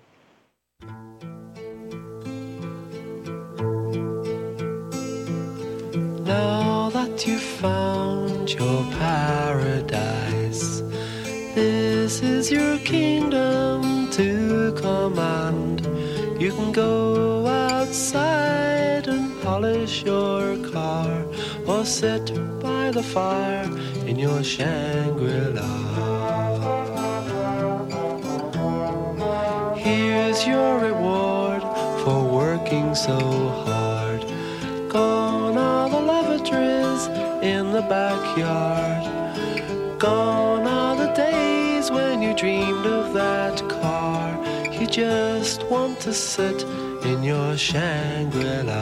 Now 6.26 6.89
that 6.89 7.26
you 7.28 7.38
found 7.38 8.50
your 8.50 8.84
paradise 9.00 9.72
is 12.43 12.51
your 12.51 12.77
kingdom 12.79 14.10
to 14.12 14.73
command. 14.75 15.79
You 16.41 16.51
can 16.51 16.73
go 16.73 17.47
outside 17.47 19.08
and 19.08 19.41
polish 19.41 20.03
your 20.03 20.58
car 20.71 21.25
or 21.65 21.86
sit 21.86 22.25
by 22.60 22.91
the 22.91 23.01
fire 23.01 23.69
in 24.10 24.19
your 24.19 24.43
Shangri-La. 24.43 25.71
Here's 29.77 30.45
your 30.45 30.79
reward 30.79 31.62
for 32.01 32.19
working 32.41 32.93
so 32.93 33.19
hard. 33.65 34.22
Gone 34.89 35.57
are 35.57 35.89
the 35.89 36.01
lavatories 36.11 37.03
in 37.41 37.72
the 37.72 37.84
backyard. 37.97 39.03
Gone 39.97 40.53
dreamed 42.44 42.86
of 42.86 43.14
that 43.14 43.58
car. 43.70 44.28
You 44.78 44.86
just 44.86 45.64
want 45.72 46.02
to 46.02 46.12
sit 46.12 46.64
in 47.06 47.24
your 47.24 47.56
Shangri-La. 47.56 48.82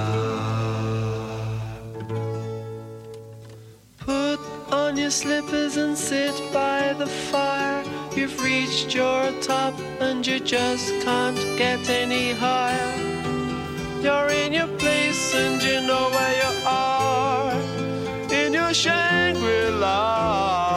Put 4.00 4.40
on 4.72 4.98
your 4.98 5.12
slippers 5.12 5.78
and 5.78 5.96
sit 5.96 6.36
by 6.52 6.94
the 6.98 7.06
fire. 7.06 7.84
You've 8.16 8.42
reached 8.42 8.96
your 8.96 9.32
top 9.42 9.76
and 10.00 10.26
you 10.26 10.40
just 10.40 10.90
can't 11.04 11.38
get 11.56 11.88
any 11.88 12.32
higher. 12.32 12.92
You're 14.02 14.32
in 14.44 14.54
your 14.54 14.72
place 14.80 15.36
and 15.36 15.62
you 15.62 15.82
know 15.90 16.10
where 16.16 16.36
you 16.44 16.52
are. 16.66 17.54
In 18.42 18.54
your 18.54 18.74
Shangri-La. 18.74 20.71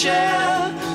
share 0.00 0.89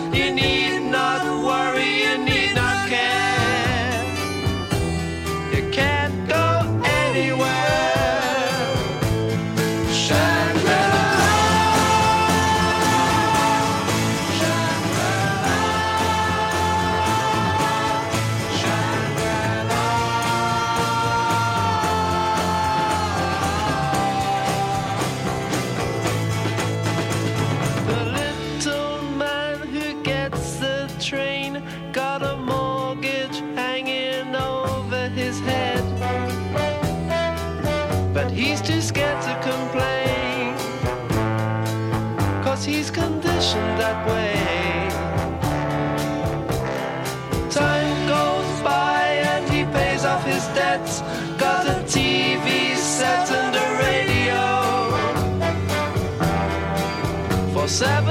Seven. 57.75 58.04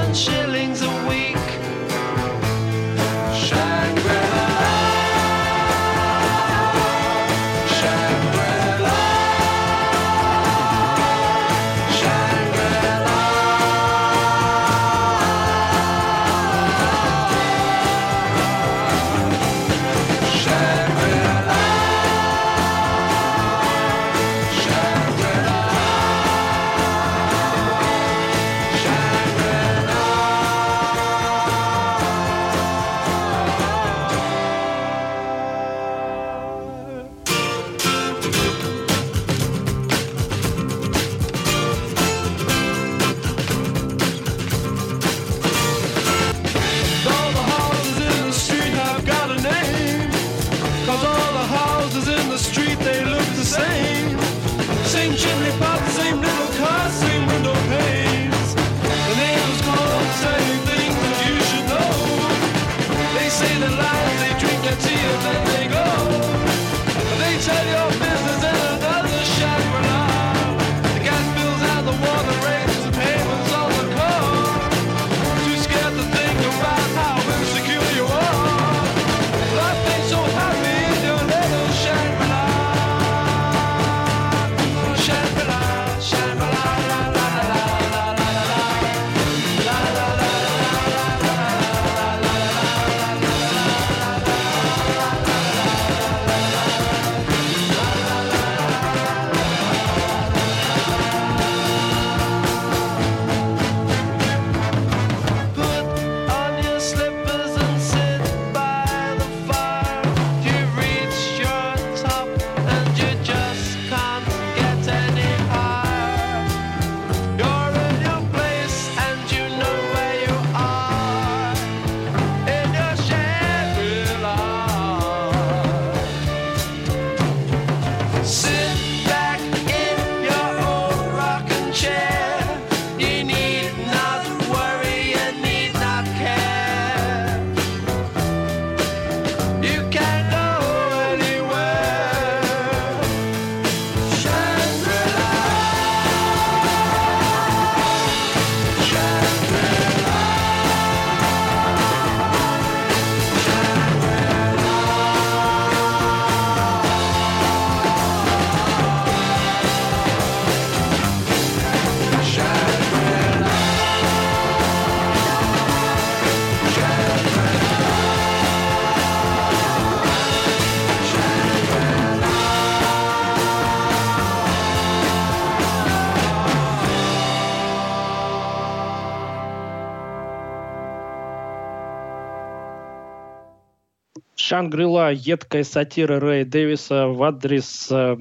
Шангрила, 184.65 185.11
едкая 185.11 185.63
сатира 185.63 186.19
Рэя 186.19 186.43
Дэвиса 186.43 187.07
в 187.07 187.21
адрес 187.21 187.87
э, 187.91 188.17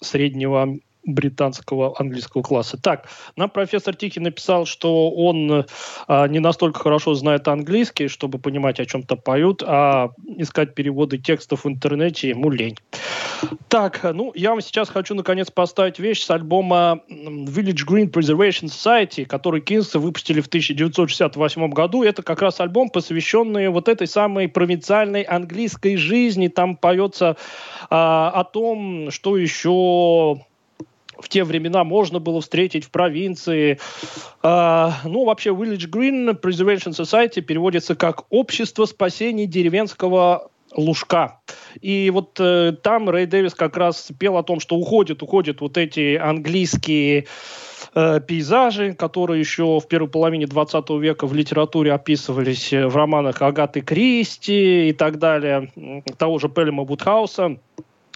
среднего 0.00 0.76
британского 1.14 1.94
английского 1.98 2.42
класса. 2.42 2.78
Так, 2.80 3.08
нам 3.36 3.50
профессор 3.50 3.94
Тихий 3.94 4.20
написал, 4.20 4.66
что 4.66 5.10
он 5.10 5.66
а, 6.08 6.28
не 6.28 6.38
настолько 6.38 6.80
хорошо 6.80 7.14
знает 7.14 7.48
английский, 7.48 8.08
чтобы 8.08 8.38
понимать, 8.38 8.80
о 8.80 8.86
чем-то 8.86 9.16
поют, 9.16 9.62
а 9.66 10.10
искать 10.36 10.74
переводы 10.74 11.18
текстов 11.18 11.64
в 11.64 11.68
интернете 11.68 12.28
ему 12.28 12.50
лень. 12.50 12.76
Так, 13.68 14.00
ну, 14.02 14.32
я 14.34 14.50
вам 14.50 14.60
сейчас 14.60 14.88
хочу, 14.88 15.14
наконец, 15.14 15.50
поставить 15.50 15.98
вещь 15.98 16.22
с 16.22 16.30
альбома 16.30 17.00
Village 17.08 17.86
Green 17.88 18.10
Preservation 18.10 18.66
Society, 18.66 19.24
который 19.24 19.60
Кинсы 19.60 19.98
выпустили 19.98 20.40
в 20.40 20.46
1968 20.46 21.70
году. 21.70 22.02
Это 22.02 22.22
как 22.22 22.42
раз 22.42 22.60
альбом, 22.60 22.90
посвященный 22.90 23.68
вот 23.68 23.88
этой 23.88 24.06
самой 24.06 24.48
провинциальной 24.48 25.22
английской 25.22 25.96
жизни. 25.96 26.48
Там 26.48 26.76
поется 26.76 27.36
а, 27.90 28.30
о 28.30 28.44
том, 28.44 29.10
что 29.10 29.36
еще 29.36 30.40
в 31.22 31.28
те 31.28 31.44
времена 31.44 31.84
можно 31.84 32.18
было 32.18 32.40
встретить 32.40 32.84
в 32.84 32.90
провинции. 32.90 33.78
А, 34.42 34.94
ну, 35.04 35.24
вообще, 35.24 35.50
Village 35.50 35.88
Green 35.88 36.38
Preservation 36.40 36.92
Society 36.92 37.40
переводится 37.40 37.94
как 37.94 38.24
«Общество 38.30 38.84
спасения 38.84 39.46
деревенского 39.46 40.50
лужка». 40.76 41.40
И 41.80 42.10
вот 42.10 42.38
э, 42.40 42.72
там 42.82 43.08
Рэй 43.08 43.26
Дэвис 43.26 43.54
как 43.54 43.76
раз 43.76 44.10
пел 44.18 44.36
о 44.36 44.42
том, 44.42 44.60
что 44.60 44.76
уходят, 44.76 45.22
уходят 45.22 45.60
вот 45.60 45.78
эти 45.78 46.16
английские 46.16 47.26
э, 47.94 48.20
пейзажи, 48.20 48.94
которые 48.94 49.40
еще 49.40 49.78
в 49.80 49.86
первой 49.86 50.08
половине 50.08 50.46
20 50.46 50.90
века 50.90 51.26
в 51.26 51.34
литературе 51.34 51.92
описывались 51.92 52.72
э, 52.72 52.86
в 52.86 52.96
романах 52.96 53.40
Агаты 53.42 53.80
Кристи 53.80 54.88
и 54.88 54.92
так 54.92 55.18
далее, 55.18 55.70
того 56.18 56.38
же 56.38 56.48
Пелема 56.48 56.84
Вудхауса. 56.84 57.58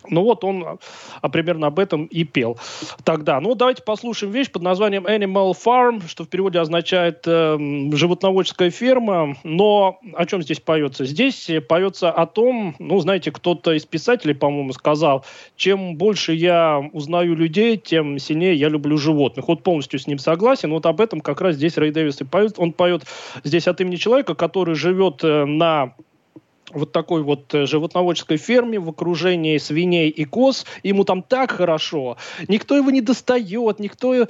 Ну 0.09 0.23
вот 0.23 0.45
он 0.45 0.79
а, 1.21 1.29
примерно 1.29 1.67
об 1.69 1.79
этом 1.79 2.05
и 2.07 2.25
пел 2.25 2.59
тогда. 3.05 3.41
Ну 3.41 3.55
давайте 3.55 3.83
послушаем 3.83 4.33
вещь 4.33 4.51
под 4.51 4.63
названием 4.63 5.07
Animal 5.07 5.53
Farm, 5.53 6.03
что 6.09 6.25
в 6.25 6.29
переводе 6.29 6.61
означает 6.61 7.25
э, 7.27 7.59
животноводческая 7.93 8.71
ферма. 8.71 9.37
Но 9.43 9.99
о 10.15 10.27
чем 10.27 10.43
здесь 10.43 10.61
поется? 10.61 11.05
Здесь 11.05 11.51
поется 11.69 12.11
о 12.11 12.27
том, 12.27 12.77
ну 12.79 13.01
знаете, 13.01 13.31
кто-то 13.33 13.73
из 13.73 13.85
писателей, 13.85 14.35
по-моему, 14.35 14.73
сказал, 14.73 15.25
чем 15.57 15.97
больше 15.97 16.33
я 16.33 16.83
узнаю 16.93 17.35
людей, 17.35 17.77
тем 17.77 18.19
сильнее 18.19 18.55
я 18.55 18.69
люблю 18.69 18.97
животных. 18.97 19.49
Вот 19.49 19.63
полностью 19.63 19.99
с 19.99 20.07
ним 20.07 20.19
согласен. 20.19 20.71
Вот 20.71 20.87
об 20.87 21.01
этом 21.01 21.21
как 21.21 21.41
раз 21.41 21.57
здесь 21.57 21.77
Рэй 21.77 21.91
Дэвис 21.91 22.21
и 22.21 22.25
поет. 22.25 22.55
Он 22.59 22.73
поет 22.73 23.05
здесь 23.45 23.67
от 23.67 23.81
имени 23.81 23.97
человека, 23.97 24.35
который 24.35 24.75
живет 24.75 25.25
э, 25.25 25.45
на 25.45 25.95
вот 26.73 26.93
такой 26.93 27.23
вот 27.23 27.55
э, 27.55 27.67
животноводческой 27.67 28.37
ферме 28.37 28.79
в 28.79 28.89
окружении 28.89 29.59
свиней 29.59 30.09
и 30.09 30.25
коз. 30.25 30.67
Ему 30.83 31.05
там 31.05 31.23
так 31.23 31.53
хорошо. 31.53 32.17
Никто 32.49 32.77
его 32.77 32.91
не 32.91 33.01
достает, 33.01 33.79
никто 33.79 34.15
э, 34.15 34.27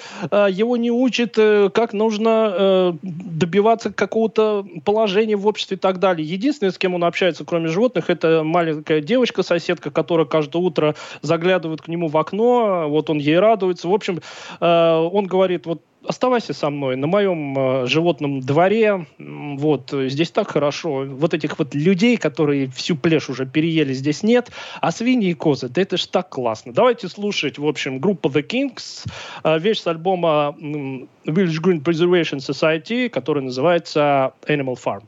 его 0.50 0.76
не 0.76 0.90
учит, 0.90 1.34
э, 1.38 1.70
как 1.72 1.92
нужно 1.92 2.96
добиваться 3.02 3.92
какого-то 3.92 4.66
положения 4.84 5.36
в 5.36 5.46
обществе 5.46 5.76
и 5.76 5.80
так 5.80 5.98
далее. 5.98 6.26
Единственное, 6.26 6.70
с 6.70 6.78
кем 6.78 6.94
он 6.94 7.04
общается, 7.04 7.44
кроме 7.44 7.68
животных, 7.68 8.10
это 8.10 8.42
маленькая 8.44 9.00
девочка-соседка, 9.00 9.90
которая 9.90 10.26
каждое 10.26 10.58
утро 10.58 10.94
заглядывает 11.22 11.82
к 11.82 11.88
нему 11.88 12.08
в 12.08 12.16
окно, 12.16 12.86
вот 12.88 13.10
он 13.10 13.18
ей 13.18 13.38
радуется. 13.38 13.88
В 13.88 13.94
общем, 13.94 14.20
он 14.60 15.26
говорит, 15.26 15.66
вот 15.66 15.82
оставайся 16.08 16.52
со 16.52 16.70
мной 16.70 16.96
на 16.96 17.06
моем 17.06 17.58
э, 17.58 17.86
животном 17.86 18.40
дворе. 18.40 19.06
Вот, 19.18 19.92
здесь 19.92 20.30
так 20.30 20.50
хорошо. 20.50 21.04
Вот 21.08 21.34
этих 21.34 21.58
вот 21.58 21.74
людей, 21.74 22.16
которые 22.16 22.68
всю 22.68 22.96
плешь 22.96 23.28
уже 23.28 23.46
переели, 23.46 23.92
здесь 23.92 24.22
нет. 24.22 24.50
А 24.80 24.92
свиньи 24.92 25.30
и 25.30 25.34
козы, 25.34 25.68
да 25.68 25.82
это 25.82 25.96
ж 25.96 26.06
так 26.06 26.28
классно. 26.28 26.72
Давайте 26.72 27.08
слушать, 27.08 27.58
в 27.58 27.66
общем, 27.66 27.98
группа 27.98 28.28
The 28.28 28.46
Kings, 28.46 29.06
э, 29.44 29.58
вещь 29.58 29.80
с 29.80 29.86
альбома 29.86 30.56
Village 30.58 31.60
Green 31.62 31.82
Preservation 31.82 32.38
Society, 32.38 33.08
который 33.08 33.42
называется 33.42 34.32
Animal 34.46 34.76
Farm. 34.82 35.02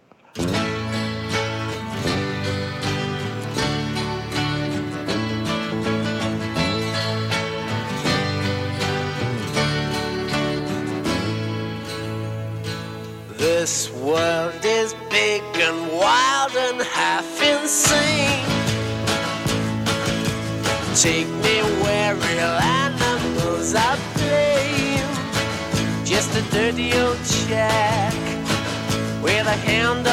This 13.60 13.90
world 13.90 14.64
is 14.64 14.94
big 15.10 15.42
and 15.56 15.90
wild 15.90 16.54
and 16.54 16.80
half 16.80 17.26
insane. 17.42 18.46
Take 20.94 21.26
me 21.26 21.56
where 21.82 22.14
real 22.14 22.56
animals 22.84 23.74
are 23.74 23.98
playing. 24.14 25.10
Just 26.04 26.36
a 26.36 26.42
dirty 26.52 26.92
old 27.00 27.18
shack 27.26 28.14
with 29.24 29.48
a 29.48 29.58
hand 29.66 30.06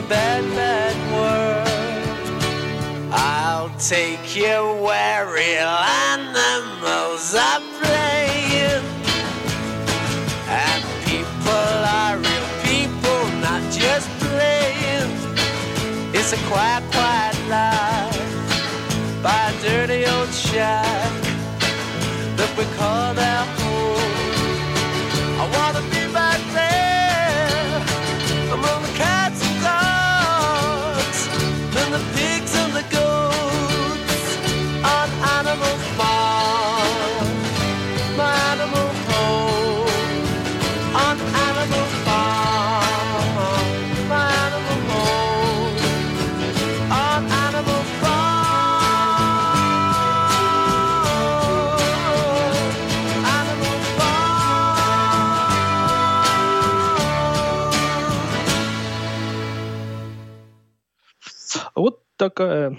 a 0.00 0.08
bad, 0.08 0.44
bad 0.54 0.96
world. 1.12 1.68
I'll 3.12 3.70
take 3.78 4.34
you 4.34 4.58
where 4.86 5.26
real 5.26 5.74
animals 6.12 7.34
are 7.34 7.62
playing. 7.78 8.84
And 10.48 10.82
people 11.04 11.74
are 11.98 12.16
real 12.16 12.48
people, 12.70 13.22
not 13.46 13.62
just 13.72 14.08
playing. 14.24 15.10
It's 16.14 16.32
a 16.32 16.40
quiet, 16.48 16.84
quiet 16.92 17.38
life 17.56 19.22
by 19.22 19.40
a 19.50 19.54
dirty 19.60 20.06
old 20.06 20.32
shack 20.32 21.12
that 22.38 22.50
we 22.56 22.64
call 22.78 23.18
our 23.18 23.59
такая, 62.20 62.76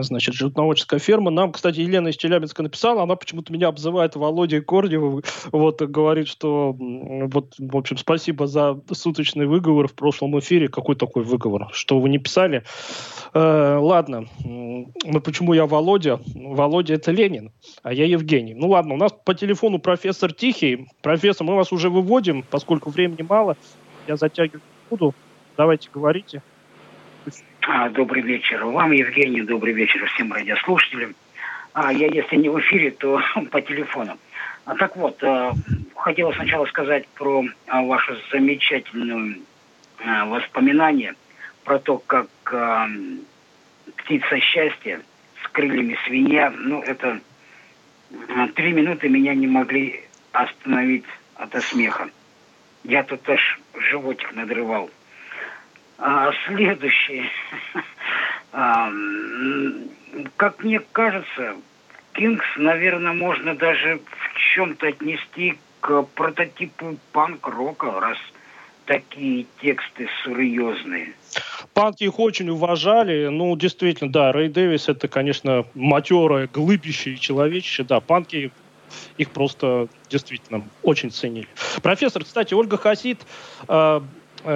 значит, 0.00 0.34
животноводческая 0.34 1.00
ферма. 1.00 1.30
Нам, 1.30 1.52
кстати, 1.52 1.80
Елена 1.80 2.08
из 2.08 2.16
Челябинска 2.16 2.62
написала, 2.62 3.02
она 3.02 3.16
почему-то 3.16 3.50
меня 3.50 3.68
обзывает 3.68 4.16
Володей 4.16 4.60
Корневым, 4.60 5.22
вот, 5.52 5.80
говорит, 5.80 6.28
что, 6.28 6.76
вот, 6.78 7.54
в 7.58 7.76
общем, 7.76 7.96
спасибо 7.96 8.46
за 8.46 8.78
суточный 8.92 9.46
выговор 9.46 9.88
в 9.88 9.94
прошлом 9.94 10.38
эфире. 10.38 10.68
Какой 10.68 10.94
такой 10.94 11.24
выговор? 11.24 11.68
Что 11.72 11.98
вы 12.00 12.10
не 12.10 12.18
писали? 12.18 12.64
Э, 13.32 13.78
ладно, 13.80 14.26
ну 14.44 15.20
почему 15.24 15.54
я 15.54 15.64
Володя? 15.64 16.20
Володя 16.34 16.94
это 16.94 17.12
Ленин, 17.12 17.50
а 17.82 17.94
я 17.94 18.04
Евгений. 18.04 18.52
Ну 18.52 18.68
ладно, 18.68 18.92
у 18.92 18.98
нас 18.98 19.12
по 19.24 19.32
телефону 19.32 19.78
профессор 19.78 20.34
Тихий. 20.34 20.88
Профессор, 21.00 21.46
мы 21.46 21.56
вас 21.56 21.72
уже 21.72 21.88
выводим, 21.88 22.44
поскольку 22.50 22.90
времени 22.90 23.24
мало. 23.26 23.56
Я 24.06 24.16
затягивать 24.16 24.62
не 24.62 24.90
буду. 24.90 25.14
Давайте 25.56 25.88
говорите. 25.90 26.42
А, 27.64 27.88
Добрый 27.90 28.22
вечер 28.22 28.64
вам, 28.64 28.90
Евгений, 28.90 29.42
добрый 29.42 29.72
вечер 29.72 30.04
всем 30.06 30.32
радиослушателям. 30.32 31.14
А, 31.72 31.92
я, 31.92 32.08
если 32.08 32.34
не 32.34 32.48
в 32.48 32.58
эфире, 32.58 32.90
то 32.90 33.20
по 33.52 33.60
телефону. 33.60 34.18
А, 34.64 34.74
так 34.74 34.96
вот, 34.96 35.22
э, 35.22 35.52
хотела 35.94 36.32
сначала 36.32 36.66
сказать 36.66 37.06
про 37.08 37.44
а, 37.68 37.82
ваше 37.82 38.20
замечательное 38.32 39.38
а, 40.04 40.26
воспоминание 40.26 41.14
про 41.62 41.78
то, 41.78 41.98
как 41.98 42.26
а, 42.46 42.88
птица 43.96 44.40
счастья 44.40 45.00
с 45.44 45.48
крыльями 45.48 45.96
свинья, 46.04 46.50
ну, 46.50 46.82
это 46.82 47.20
а, 48.34 48.48
три 48.48 48.72
минуты 48.72 49.08
меня 49.08 49.34
не 49.34 49.46
могли 49.46 50.02
остановить 50.32 51.04
от 51.36 51.54
смеха. 51.62 52.10
Я 52.82 53.04
тут 53.04 53.28
аж 53.28 53.60
животик 53.76 54.34
надрывал. 54.34 54.90
А, 56.02 56.32
как 60.36 60.64
мне 60.64 60.80
кажется, 60.92 61.56
Кингс, 62.14 62.44
наверное, 62.56 63.12
можно 63.12 63.54
даже 63.54 63.98
в 63.98 64.38
чем-то 64.54 64.88
отнести 64.88 65.54
к 65.80 66.02
прототипу 66.14 66.98
панк-рока, 67.12 68.00
раз 68.00 68.18
такие 68.84 69.46
тексты 69.60 70.08
серьезные. 70.24 71.12
Панки 71.72 72.04
их 72.04 72.18
очень 72.18 72.50
уважали. 72.50 73.28
Ну, 73.28 73.56
действительно, 73.56 74.10
да, 74.10 74.32
Рэй 74.32 74.48
Дэвис 74.48 74.88
это, 74.88 75.08
конечно, 75.08 75.64
матерое, 75.74 76.48
глыбище 76.52 77.12
и 77.12 77.20
человечище. 77.20 77.84
Да, 77.84 78.00
панки 78.00 78.50
их 79.16 79.30
просто 79.30 79.88
действительно 80.10 80.64
очень 80.82 81.10
ценили. 81.10 81.48
Профессор, 81.82 82.24
кстати, 82.24 82.54
Ольга 82.54 82.76
Хасид, 82.76 83.20
э, 83.68 84.00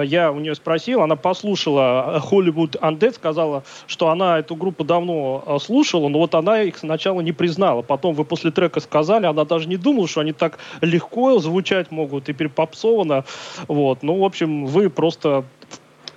я 0.03 0.31
у 0.31 0.39
нее 0.39 0.55
спросил, 0.55 1.01
она 1.01 1.15
послушала 1.15 2.21
Hollywood 2.29 2.79
Undead, 2.79 3.15
сказала, 3.15 3.63
что 3.87 4.09
она 4.09 4.39
эту 4.39 4.55
группу 4.55 4.83
давно 4.83 5.43
э, 5.45 5.57
слушала, 5.59 6.07
но 6.07 6.19
вот 6.19 6.35
она 6.35 6.61
их 6.61 6.77
сначала 6.77 7.21
не 7.21 7.31
признала. 7.31 7.81
Потом 7.81 8.15
вы 8.15 8.25
после 8.25 8.51
трека 8.51 8.79
сказали, 8.79 9.25
она 9.25 9.45
даже 9.45 9.67
не 9.67 9.77
думала, 9.77 10.07
что 10.07 10.21
они 10.21 10.33
так 10.33 10.59
легко 10.81 11.39
звучать 11.39 11.91
могут 11.91 12.29
и 12.29 12.33
перепопсовано. 12.33 13.25
Вот. 13.67 14.03
Ну, 14.03 14.19
в 14.19 14.23
общем, 14.23 14.65
вы 14.65 14.89
просто 14.89 15.45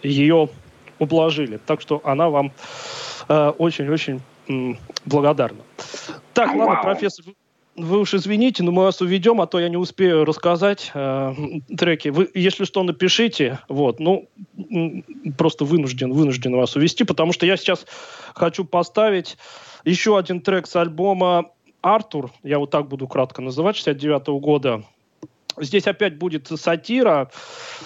ее 0.03 0.49
ублажили. 0.99 1.59
Так 1.65 1.81
что 1.81 2.01
она 2.05 2.29
вам 2.29 2.53
очень-очень 3.29 4.21
э, 4.49 4.75
благодарна. 5.05 5.61
Так, 6.35 6.55
ладно, 6.55 6.81
профессор, 6.83 7.25
вы 7.85 8.01
уж 8.01 8.15
извините, 8.15 8.63
но 8.63 8.73
мы 8.73 8.83
вас 8.85 9.01
уведем, 9.01 9.41
а 9.41 9.47
то 9.47 9.59
я 9.59 9.69
не 9.69 9.77
успею 9.77 10.25
рассказать 10.25 10.91
э, 10.95 11.35
треки. 11.77 12.09
Вы, 12.09 12.31
если 12.35 12.65
что, 12.65 12.83
напишите. 12.83 13.59
Вот, 13.69 14.01
ну, 14.01 14.29
просто 15.37 15.65
вынужден, 15.65 16.13
вынужден 16.13 16.55
вас 16.57 16.77
увести, 16.77 17.05
потому 17.05 17.33
что 17.33 17.47
я 17.47 17.57
сейчас 17.57 17.87
хочу 18.35 18.65
поставить 18.65 19.37
еще 19.85 20.19
один 20.19 20.41
трек 20.41 20.67
с 20.67 20.77
альбома 20.77 21.51
«Артур». 21.81 22.31
Я 22.43 22.59
вот 22.59 22.71
так 22.71 22.89
буду 22.89 23.09
кратко 23.09 23.43
называть, 23.43 23.77
69 23.77 24.29
-го 24.29 24.41
года. 24.41 24.85
Здесь 25.59 25.87
опять 25.87 26.17
будет 26.17 26.49
сатира. 26.49 27.31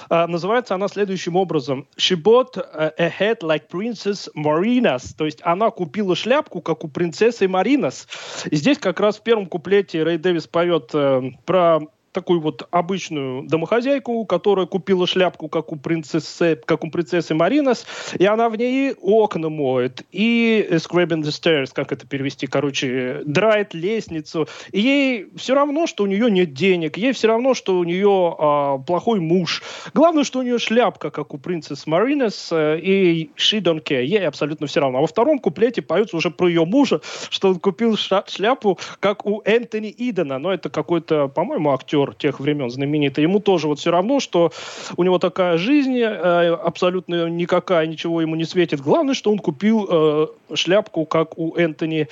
А, 0.09 0.27
называется 0.27 0.75
она 0.75 0.89
следующим 0.89 1.37
образом. 1.37 1.87
She 1.97 2.17
bought 2.21 2.59
a 2.59 3.09
head 3.09 3.41
like 3.41 3.69
Princess 3.71 4.29
Marinas. 4.35 5.15
То 5.17 5.25
есть 5.25 5.41
она 5.43 5.71
купила 5.71 6.15
шляпку, 6.15 6.61
как 6.61 6.85
у 6.85 6.89
принцессы 6.89 7.49
Маринас. 7.49 8.07
Здесь 8.51 8.79
как 8.79 9.01
раз 9.01 9.19
в 9.19 9.23
первом 9.23 9.47
куплете 9.47 10.03
Рэй 10.03 10.19
Дэвис 10.19 10.47
поет 10.47 10.91
э, 10.95 11.31
про 11.45 11.81
такую 12.15 12.41
вот 12.41 12.67
обычную 12.71 13.43
домохозяйку, 13.43 14.25
которая 14.25 14.67
купила 14.67 15.07
шляпку, 15.07 15.49
как 15.49 15.73
у 15.73 15.77
принцессы, 15.77 16.59
как 16.65 16.85
у 16.85 16.91
принцессы 16.91 17.35
Маринос, 17.35 17.85
и 18.19 18.25
она 18.25 18.49
в 18.49 18.57
ней 18.57 18.95
окна 19.03 19.51
моет, 19.51 20.03
и 20.13 20.67
scrubbing 20.71 21.23
the 21.23 21.33
stairs, 21.33 21.71
как 21.75 21.93
это 21.93 22.07
перевести, 22.07 22.47
короче, 22.47 23.23
драет 23.27 23.75
лестницу. 23.75 24.49
И 24.71 24.81
ей 24.81 25.29
все 25.37 25.55
равно, 25.55 25.87
что 25.87 26.05
у 26.05 26.07
нее 26.07 26.31
нет 26.31 26.55
денег, 26.55 26.97
ей 26.97 27.13
все 27.13 27.29
равно, 27.29 27.53
что 27.53 27.79
у 27.79 27.85
нее 27.85 28.37
а, 28.39 28.79
плохой 28.79 29.21
муж. 29.21 29.63
Главное, 29.93 30.25
что 30.25 30.39
у 30.39 30.43
нее 30.43 30.59
шляпка, 30.59 31.11
как 31.11 31.35
у 31.35 31.39
принцессы 31.39 31.91
Маринос, 31.91 32.51
э, 32.53 32.79
и 32.79 33.31
she 33.37 33.61
don't 33.61 33.83
care, 33.83 34.05
ей 34.05 34.27
абсолютно 34.27 34.69
все 34.69 34.81
равно. 34.81 34.99
А 34.99 35.01
во 35.01 35.07
втором 35.09 35.41
куплете 35.41 35.83
поется 35.83 36.17
уже 36.17 36.31
про 36.31 36.49
ее 36.49 36.65
мужа, 36.65 37.01
что 37.31 37.49
он 37.49 37.59
купил 37.59 37.97
шляпу, 37.97 38.79
как 39.01 39.27
у 39.27 39.43
Энтони 39.45 39.93
Идена, 39.97 40.39
но 40.39 40.53
это 40.53 40.71
какой-то, 40.71 41.27
по-моему, 41.27 41.73
актер 41.73 42.04
актер 42.05 42.15
тех 42.15 42.41
времен 42.41 42.71
знаменитый, 42.71 43.23
ему 43.23 43.41
тоже 43.41 43.69
вот 43.69 43.79
все 43.79 43.91
равно, 43.91 44.21
что 44.21 44.53
у 44.97 45.03
него 45.03 45.19
такая 45.19 45.59
жизнь 45.59 45.99
э, 45.99 46.55
абсолютно 46.55 47.29
никакая, 47.29 47.87
ничего 47.87 48.21
ему 48.21 48.35
не 48.37 48.45
светит. 48.45 48.81
Главное, 48.81 49.15
что 49.15 49.31
он 49.31 49.39
купил 49.39 49.87
э, 49.89 50.27
шляпку, 50.55 51.05
как 51.07 51.39
у 51.39 51.57
Энтони, 51.57 52.09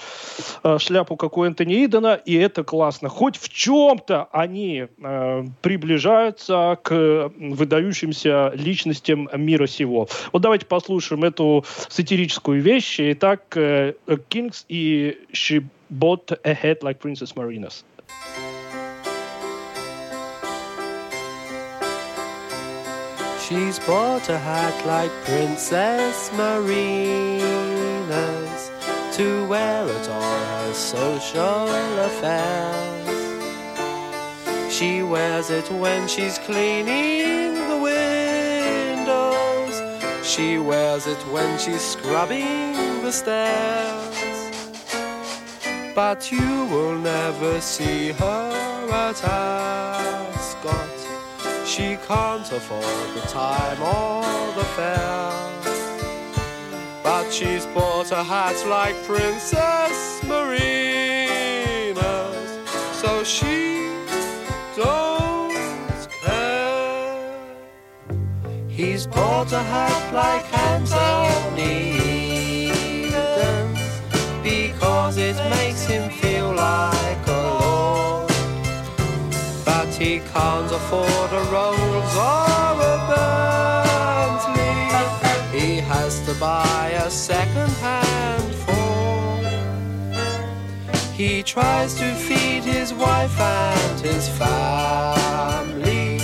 э, 0.65 0.79
шляпу, 0.79 1.17
как 1.17 1.39
у 1.39 1.45
Энтони 1.45 1.85
Идена, 1.85 2.15
и 2.15 2.35
это 2.35 2.65
классно. 2.65 3.09
Хоть 3.09 3.37
в 3.37 3.49
чем-то 3.49 4.29
они 4.33 4.87
приближаются 5.63 6.79
к 6.83 7.33
выдающимся 7.39 8.53
личностям 8.55 9.29
мира 9.35 9.67
сего. 9.67 10.09
Вот 10.33 10.43
давайте 10.43 10.67
послушаем 10.67 11.25
эту 11.25 11.65
сатирическую 11.89 12.61
вещь. 12.61 12.97
Итак, 12.99 13.43
Kings 13.57 14.65
и 14.69 15.19
She 15.33 15.65
Bought 15.91 16.39
a 16.45 16.53
Head 16.53 16.81
Like 16.83 17.01
Princess 17.01 17.35
Marinas. 17.35 17.85
She's 23.53 23.79
bought 23.81 24.31
a 24.31 24.39
hat 24.39 24.87
like 24.87 25.11
Princess 25.27 26.33
Marina's 26.33 27.43
to 29.15 29.47
wear 29.47 29.87
at 29.91 30.09
all 30.09 30.39
her 30.53 30.73
social 30.73 31.69
affairs. 32.09 33.09
She 34.73 35.03
wears 35.03 35.51
it 35.51 35.71
when 35.71 36.09
she's 36.09 36.39
cleaning 36.39 37.53
the 37.69 37.77
windows. 37.91 39.75
She 40.27 40.57
wears 40.57 41.07
it 41.07 41.21
when 41.31 41.59
she's 41.59 41.83
scrubbing 41.83 43.03
the 43.03 43.13
stairs. 43.13 44.17
But 45.95 46.33
you 46.33 46.65
will 46.73 46.97
never 46.97 47.61
see 47.61 48.13
her 48.13 48.89
at 48.91 49.23
Ascot 49.23 50.42
she 51.73 51.97
can't 52.07 52.53
afford 52.53 53.15
the 53.15 53.21
time 53.29 53.81
or 53.81 54.23
the 54.59 54.65
fare. 54.77 55.33
But 57.03 57.31
she's 57.31 57.65
bought 57.65 58.11
a 58.13 58.23
hat 58.23 58.63
like 58.69 58.95
Princess 59.05 60.23
Marina's, 60.25 60.59
so 63.01 63.25
she 63.25 63.89
don't 64.77 66.07
care. 66.23 67.41
He's 68.69 69.07
bought 69.07 69.51
a 69.53 69.63
hat 69.63 70.13
like 70.13 70.45
Anthony 70.53 72.02
he 80.03 80.19
can't 80.35 80.73
afford 80.73 81.31
a 81.41 81.43
Rolls 81.55 82.15
or 82.17 82.75
a 82.93 82.97
Bentley. 84.33 84.77
He 85.57 85.69
has 85.79 86.13
to 86.27 86.35
buy 86.35 86.89
a 87.07 87.09
second-hand 87.09 88.49
Ford. 88.63 89.47
He 91.15 91.43
tries 91.45 91.95
to 91.95 92.15
feed 92.15 92.65
his 92.65 92.93
wife 92.93 93.39
and 93.39 94.01
his 94.01 94.29
family 94.41 96.19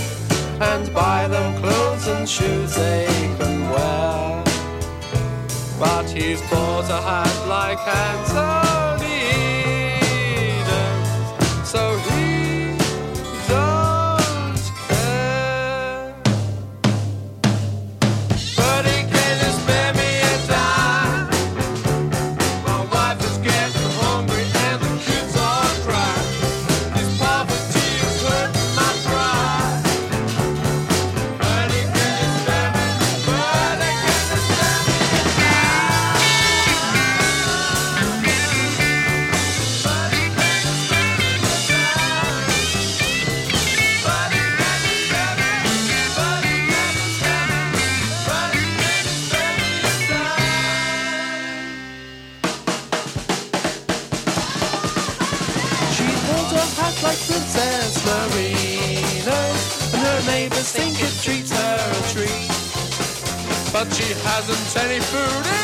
and 0.61 0.93
buy 0.93 1.29
them 1.29 1.61
clothes 1.61 2.09
and 2.09 2.29
shoes 2.29 2.74
they 2.74 3.07
can 3.39 3.70
wear. 3.70 4.43
But 5.79 6.11
he's 6.11 6.41
bought 6.51 6.91
a 6.91 7.01
hat 7.11 7.47
like 7.47 7.79
Anthony. 7.87 8.68
Food 65.01 65.57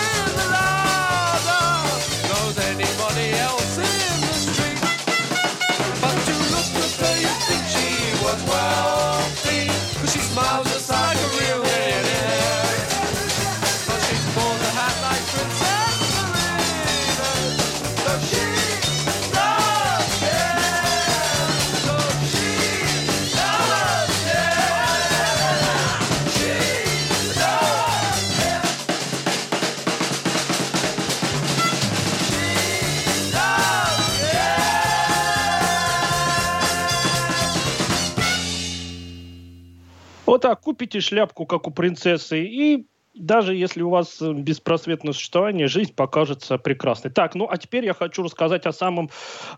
купите 40.74 41.00
шляпку, 41.00 41.46
как 41.46 41.68
у 41.68 41.70
принцессы, 41.70 42.42
и 42.42 42.86
даже 43.14 43.54
если 43.54 43.82
у 43.82 43.90
вас 43.90 44.20
беспросветное 44.20 45.12
существование, 45.12 45.68
жизнь 45.68 45.94
покажется 45.94 46.58
прекрасной. 46.58 47.12
Так, 47.12 47.36
ну 47.36 47.46
а 47.48 47.56
теперь 47.58 47.84
я 47.84 47.94
хочу 47.94 48.24
рассказать 48.24 48.66
о 48.66 48.72
самом 48.72 49.08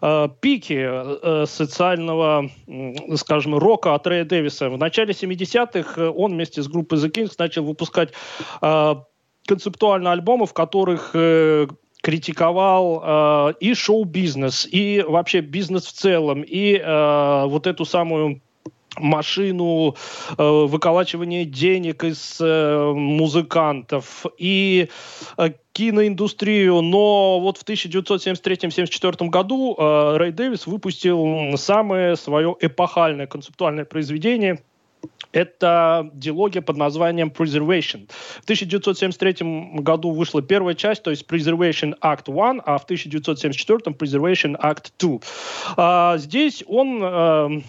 э, 0.03 0.29
пике 0.43 0.91
э, 0.93 1.45
социального, 1.49 2.51
э, 2.67 3.17
скажем, 3.17 3.57
рока 3.57 3.95
от 3.95 4.07
Рэя 4.07 4.27
Дэвиса. 4.27 4.69
В 4.69 4.77
начале 4.77 5.15
70-х 5.15 6.11
он 6.11 6.33
вместе 6.33 6.61
с 6.61 6.69
группой 6.69 6.99
The 6.99 7.11
Kings 7.11 7.33
начал 7.39 7.65
выпускать 7.65 8.13
э, 8.61 8.95
концептуально 9.47 10.13
альбомы, 10.13 10.45
в 10.45 10.53
которых 10.53 11.13
э, 11.15 11.67
критиковал 12.03 13.03
э, 13.03 13.55
и 13.61 13.73
шоу-бизнес, 13.73 14.69
и 14.71 15.03
вообще 15.09 15.41
бизнес 15.41 15.87
в 15.87 15.93
целом, 15.93 16.43
и 16.43 16.77
э, 16.77 17.45
вот 17.47 17.67
эту 17.67 17.87
самую 17.87 18.43
машину 18.97 19.95
э, 20.37 20.43
выколачивания 20.67 21.45
денег 21.45 22.05
из 22.05 22.39
э, 22.41 22.93
музыкантов 22.95 24.27
и 24.39 24.89
э, 25.37 25.51
киноиндустрию, 25.73 26.81
но 26.81 27.41
вот 27.41 27.59
в 27.59 27.65
1973-1974 27.65 29.29
году 29.29 29.77
э, 29.79 30.17
Рэй 30.17 30.33
Дэвис 30.33 30.67
выпустил 30.67 31.57
самое 31.57 32.17
свое 32.17 32.57
эпохальное 32.61 33.27
концептуальное 33.27 33.85
произведение– 33.85 34.61
это 35.33 36.11
диалогия 36.15 36.63
под 36.63 36.77
названием 36.77 37.29
Preservation. 37.29 38.09
В 38.41 38.45
1973 38.45 39.81
году 39.81 40.13
вышла 40.13 40.41
первая 40.41 40.75
часть, 40.75 41.03
то 41.03 41.11
есть 41.11 41.27
Preservation 41.27 41.95
Act 42.01 42.25
1, 42.29 42.63
а 42.65 42.79
в 42.79 42.85
1974 42.85 43.95
Preservation 43.95 44.59
Act 44.59 44.93
2. 44.99 45.19
А, 45.77 46.17
здесь 46.17 46.65
он 46.67 47.01
э, 47.03 47.61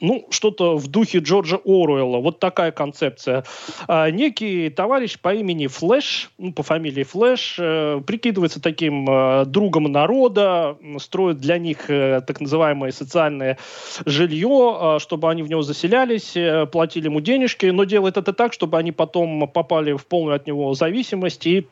ну, 0.00 0.26
что-то 0.30 0.76
в 0.76 0.88
духе 0.88 1.18
Джорджа 1.18 1.56
Оруэлла. 1.64 2.18
Вот 2.18 2.40
такая 2.40 2.72
концепция. 2.72 3.44
А, 3.86 4.10
некий 4.10 4.68
товарищ 4.70 5.18
по 5.18 5.34
имени 5.34 5.66
Флэш, 5.66 6.30
ну, 6.38 6.52
по 6.52 6.62
фамилии 6.62 7.04
Флэш, 7.04 7.56
э, 7.58 8.00
прикидывается 8.06 8.60
таким 8.60 9.08
э, 9.08 9.44
другом 9.46 9.84
народа, 9.84 10.76
строит 10.98 11.38
для 11.38 11.58
них 11.58 11.88
э, 11.88 12.20
так 12.26 12.40
называемое 12.40 12.92
социальное 12.92 13.58
жилье, 14.04 14.98
чтобы 15.00 15.30
они 15.30 15.42
в 15.42 15.48
него 15.48 15.62
заселялись, 15.62 16.36
платили 16.70 17.06
ему 17.06 17.20
денежки, 17.20 17.66
но 17.66 17.84
делает 17.84 18.16
это 18.16 18.32
так, 18.32 18.52
чтобы 18.52 18.78
они 18.78 18.92
потом 18.92 19.48
попали 19.48 19.92
в 19.92 20.06
полную 20.06 20.36
от 20.36 20.46
него 20.46 20.74
зависимость 20.74 21.46
и 21.46 21.66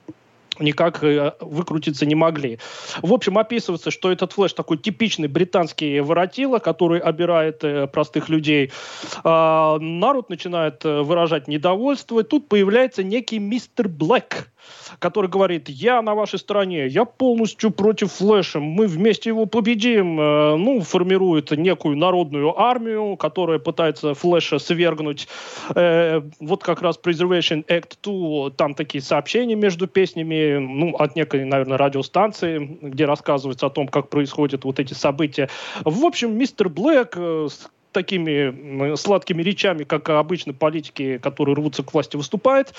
никак 0.59 1.03
э, 1.03 1.33
выкрутиться 1.41 2.07
не 2.07 2.15
могли. 2.15 2.59
В 3.03 3.13
общем, 3.13 3.39
описывается, 3.39 3.91
что 3.91 4.11
этот 4.11 4.33
флеш 4.33 4.53
такой 4.53 4.79
типичный 4.79 5.29
британский 5.29 6.01
воротило, 6.01 6.59
который 6.59 7.01
обирает 7.01 7.65
э, 7.65 7.87
простых 7.87 8.29
людей. 8.29 8.71
А, 9.25 9.79
народ 9.79 10.31
начинает 10.31 10.85
э, 10.85 11.03
выражать 11.03 11.49
недовольство. 11.49 12.23
тут 12.23 12.49
появляется 12.49 13.03
некий 13.03 13.39
мистер 13.39 13.89
Блэк, 13.89 14.49
который 14.99 15.29
говорит, 15.29 15.69
я 15.69 16.03
на 16.03 16.15
вашей 16.15 16.39
стороне, 16.39 16.87
я 16.87 17.05
полностью 17.05 17.71
против 17.71 18.13
Флэша, 18.13 18.61
мы 18.61 18.87
вместе 18.87 19.31
его 19.31 19.47
победим. 19.47 20.21
Э, 20.21 20.57
ну, 20.57 20.81
формирует 20.81 21.51
некую 21.53 21.97
народную 21.97 22.59
армию, 22.59 23.17
которая 23.17 23.59
пытается 23.59 24.15
Флэша 24.15 24.59
свергнуть. 24.59 25.29
Э, 25.75 26.23
вот 26.41 26.63
как 26.63 26.83
раз 26.83 26.99
Preservation 27.03 27.65
Act 27.67 27.99
2, 28.03 28.51
там 28.51 28.75
такие 28.75 29.03
сообщения 29.03 29.55
между 29.55 29.87
песнями, 29.87 30.59
ну, 30.59 30.95
от 30.97 31.17
некой, 31.17 31.45
наверное, 31.45 31.79
радиостанции, 31.79 32.79
где 32.83 33.05
рассказывается 33.05 33.67
о 33.67 33.71
том, 33.71 33.89
как 33.89 34.09
происходят 34.09 34.65
вот 34.65 34.79
эти 34.79 34.95
события. 34.95 35.49
В 35.85 36.05
общем, 36.05 36.37
мистер 36.37 36.69
Блэк 36.69 37.15
э, 37.17 37.49
такими 37.93 38.97
сладкими 38.97 39.43
речами, 39.43 39.85
как 39.85 40.09
обычно 40.09 40.53
политики, 40.53 41.19
которые 41.19 41.55
рвутся 41.55 41.83
к 41.83 41.93
власти, 41.93 42.17
выступает. 42.17 42.75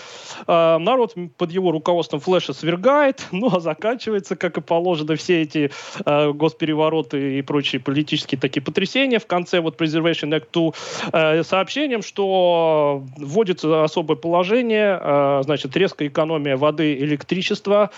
А, 0.47 0.79
народ 0.79 1.15
под 1.37 1.51
его 1.51 1.71
руководством 1.71 2.19
Флэша 2.19 2.53
свергает, 2.53 3.27
ну 3.31 3.55
а 3.55 3.59
заканчивается, 3.59 4.35
как 4.35 4.57
и 4.57 4.61
положено, 4.61 5.15
все 5.15 5.41
эти 5.41 5.71
а, 6.05 6.31
госперевороты 6.31 7.37
и 7.37 7.41
прочие 7.41 7.79
политические 7.79 8.39
такие 8.39 8.61
потрясения. 8.61 9.19
В 9.19 9.27
конце 9.27 9.59
вот 9.59 9.79
Preservation 9.79 10.31
Act 10.31 10.47
2 10.51 10.71
э, 11.11 11.43
сообщением, 11.43 12.01
что 12.01 13.03
вводится 13.17 13.83
особое 13.83 14.17
положение, 14.17 14.99
э, 15.01 15.41
значит, 15.43 15.75
резкая 15.77 16.07
экономия 16.07 16.57
воды 16.57 16.93
и 16.93 17.03
электричества. 17.03 17.91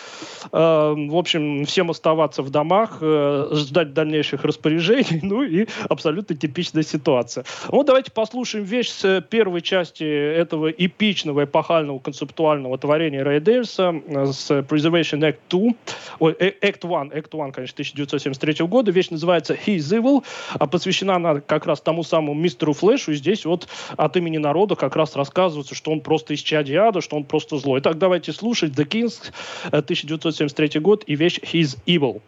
Э, 0.52 0.94
в 0.96 1.16
общем, 1.16 1.66
всем 1.66 1.92
оставаться 1.92 2.42
в 2.42 2.50
домах, 2.50 3.02
ждать 3.02 3.94
дальнейших 3.94 4.44
распоряжений, 4.44 5.20
ну 5.24 5.44
и 5.44 5.68
абсолютно 5.90 6.36
типичная 6.36 6.84
ситуация 6.84 7.05
ситуация. 7.06 7.46
Вот 7.68 7.86
давайте 7.86 8.12
послушаем 8.12 8.66
вещь 8.66 8.90
с 8.90 9.22
первой 9.30 9.62
части 9.62 10.04
этого 10.04 10.72
эпичного, 10.72 11.44
эпохального 11.44 12.00
концептуального 12.00 12.78
творения 12.80 13.24
Рэя 13.24 13.40
Дэвиса 13.40 13.94
э, 14.08 14.26
с 14.26 14.50
Preservation 14.50 15.20
Act 15.20 15.38
2, 15.50 15.72
ой, 16.20 16.36
э, 16.40 16.52
Act 16.62 16.80
1, 16.82 17.12
Act 17.12 17.30
1, 17.32 17.52
конечно, 17.52 17.76
1973 17.76 18.66
года. 18.66 18.92
Вещь 18.92 19.12
называется 19.12 19.54
He 19.54 19.78
Evil, 19.78 20.24
а 20.54 20.66
посвящена 20.66 21.16
она 21.16 21.42
как 21.42 21.68
раз 21.68 21.80
тому 21.80 22.04
самому 22.04 22.34
мистеру 22.34 22.74
Флэшу. 22.74 23.12
И 23.12 23.16
здесь 23.16 23.46
вот 23.46 23.68
от 23.96 24.18
имени 24.18 24.38
народа 24.38 24.76
как 24.76 24.96
раз 24.96 25.16
рассказывается, 25.16 25.76
что 25.76 25.92
он 25.92 26.02
просто 26.02 26.34
из 26.34 26.40
чади 26.40 26.74
ада, 26.74 27.02
что 27.02 27.18
он 27.18 27.24
просто 27.24 27.58
злой. 27.58 27.82
Итак, 27.82 28.00
давайте 28.00 28.34
слушать 28.34 28.72
The 28.72 28.88
Kings, 28.88 29.32
1973 29.68 30.72
э, 30.74 30.80
год, 30.80 31.04
и 31.06 31.16
вещь 31.16 31.40
He 31.40 31.66
Evil. 31.86 32.22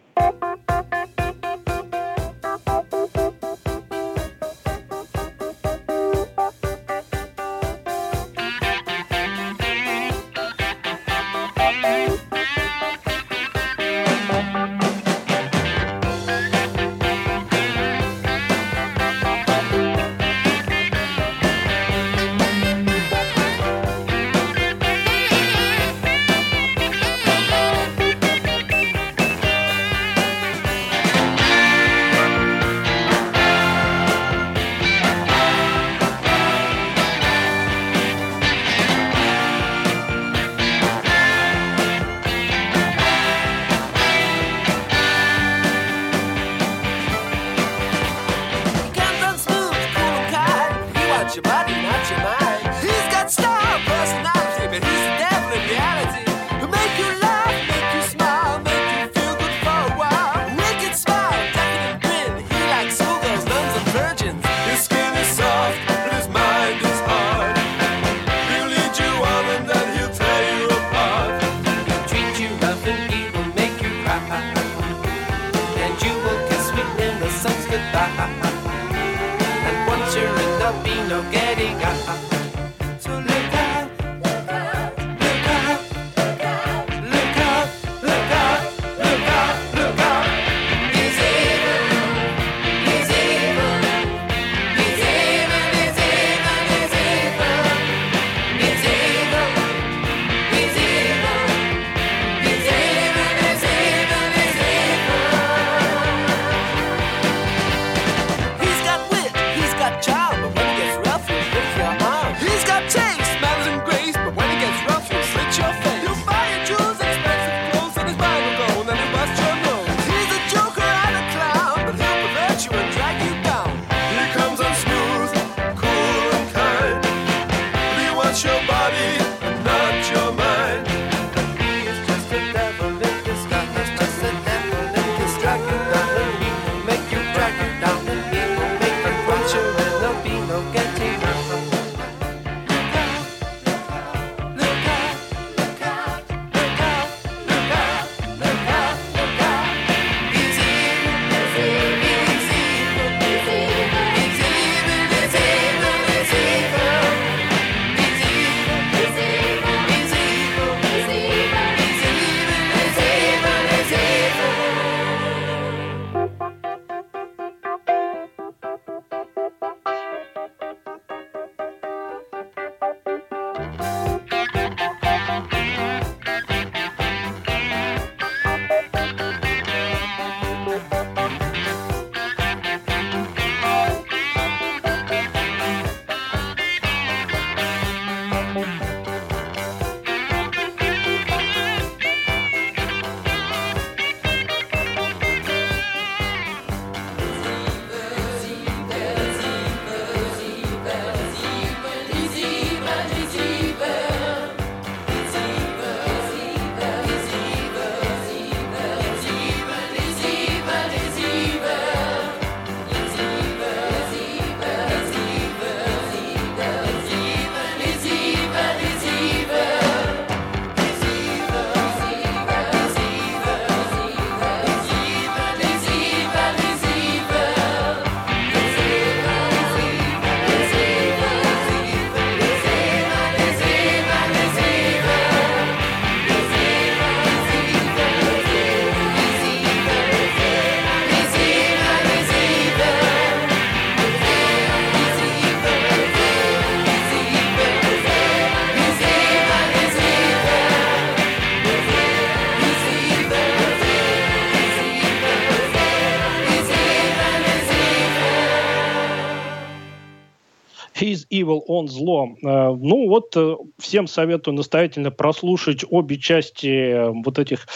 Evil, 261.48 261.62
он 261.66 261.88
зло. 261.88 262.28
Э, 262.42 262.74
ну 262.74 263.08
вот, 263.08 263.36
э, 263.36 263.56
всем 263.78 264.06
советую 264.06 264.54
настоятельно 264.54 265.10
прослушать 265.10 265.84
обе 265.88 266.18
части 266.18 266.66
э, 266.66 267.10
вот 267.10 267.38
этих 267.38 267.66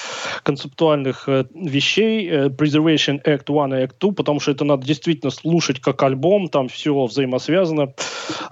концептуальных 0.43 1.29
вещей 1.55 2.31
Preservation 2.49 3.23
Act 3.25 3.45
1 3.49 3.75
и 3.75 3.85
Act 3.85 3.95
2, 4.01 4.12
потому 4.12 4.41
что 4.41 4.51
это 4.51 4.64
надо 4.64 4.87
действительно 4.87 5.31
слушать 5.31 5.81
как 5.81 6.03
альбом, 6.03 6.49
там 6.49 6.68
все 6.68 7.05
взаимосвязано. 7.05 7.95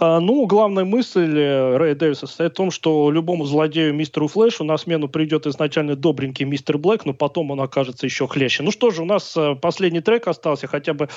Ну, 0.01 0.47
главная 0.47 0.85
мысль 0.85 1.33
Рэя 1.35 1.95
Дэвиса 1.95 2.27
состоит 2.27 2.53
в 2.53 2.57
том, 2.57 2.71
что 2.71 3.11
любому 3.11 3.45
злодею 3.45 3.95
мистеру 3.95 4.29
Флэшу 4.29 4.65
на 4.65 4.77
смену 4.79 5.09
придет 5.09 5.47
изначально 5.47 5.97
добренький 5.97 6.45
мистер 6.45 6.79
Блэк, 6.79 7.03
но 7.05 7.15
потом 7.15 7.51
он 7.51 7.61
окажется 7.61 8.07
еще 8.07 8.27
хлеще. 8.27 8.63
Ну 8.63 8.71
что 8.71 8.91
же, 8.91 9.03
у 9.03 9.07
нас 9.07 9.37
последний 9.61 10.01
трек 10.01 10.29
остался, 10.29 10.67
хотя 10.67 10.95
бы 10.95 11.09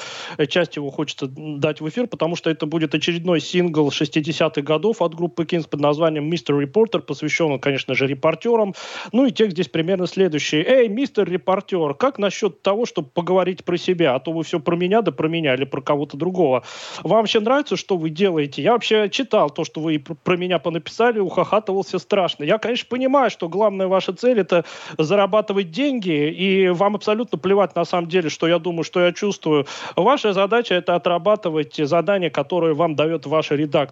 часть 0.50 0.76
его 0.76 0.90
хочется 0.92 1.28
дать 1.28 1.82
в 1.82 1.90
эфир, 1.90 2.08
потому 2.08 2.36
что 2.36 2.50
это 2.50 2.66
будет 2.66 2.96
очередной 2.96 3.40
сингл 3.40 3.92
60-х 4.02 4.62
годов 4.62 5.02
от 5.02 5.16
группы 5.16 5.44
Kings 5.44 5.68
под 5.68 5.80
названием 5.80 6.30
«Мистер 6.30 6.60
Репортер», 6.60 7.02
посвященный, 7.02 7.60
конечно 7.60 7.96
же, 7.96 8.08
репортерам. 8.08 8.74
Ну 9.12 9.26
и 9.26 9.32
текст 9.32 9.54
здесь 9.54 9.68
примерно 9.68 10.08
следующий. 10.08 10.58
«Эй, 10.58 10.88
мистер 10.88 11.30
репортер, 11.30 11.94
как 11.94 12.20
насчет 12.20 12.62
того, 12.62 12.86
чтобы 12.86 13.10
поговорить 13.10 13.64
про 13.64 13.78
себя? 13.78 14.16
А 14.16 14.20
то 14.20 14.32
вы 14.32 14.44
все 14.44 14.60
про 14.60 14.76
меня, 14.76 15.02
да 15.02 15.12
про 15.12 15.28
меня 15.28 15.54
или 15.54 15.66
про 15.66 15.82
кого-то 15.82 16.18
другого. 16.18 16.64
Вам 17.04 17.20
вообще 17.20 17.40
нравится, 17.40 17.76
что 17.76 17.98
вы 17.98 18.10
делаете? 18.10 18.62
Я 18.62 18.74
вообще 18.74 19.10
читал 19.10 19.50
то, 19.50 19.64
что 19.64 19.82
вы 19.82 20.00
про 20.00 20.38
меня 20.38 20.60
понаписали, 20.60 21.20
ухахатывался 21.20 22.00
страшно. 22.00 22.44
Я, 22.44 22.58
конечно, 22.58 22.88
понимаю, 22.90 23.30
что 23.30 23.50
главная 23.50 23.88
ваша 23.88 24.14
цель– 24.14 24.40
это 24.42 24.66
зарабатывать 24.98 25.72
деньги, 25.72 26.30
и 26.32 26.70
вам 26.70 26.96
абсолютно 26.96 27.38
плевать 27.38 27.76
на 27.76 27.86
самом 27.86 28.10
деле, 28.10 28.30
что 28.30 28.48
я 28.48 28.60
думаю, 28.60 28.84
что 28.84 29.02
я 29.02 29.12
чувствую. 29.12 29.66
Ваша 29.96 30.34
задача– 30.34 30.76
это 30.76 30.96
отрабатывать 30.96 31.76
задания, 31.76 32.30
которые 32.30 32.74
вам 32.74 32.96
дает 32.96 33.26
ваша 33.26 33.56
редакция. 33.56 33.83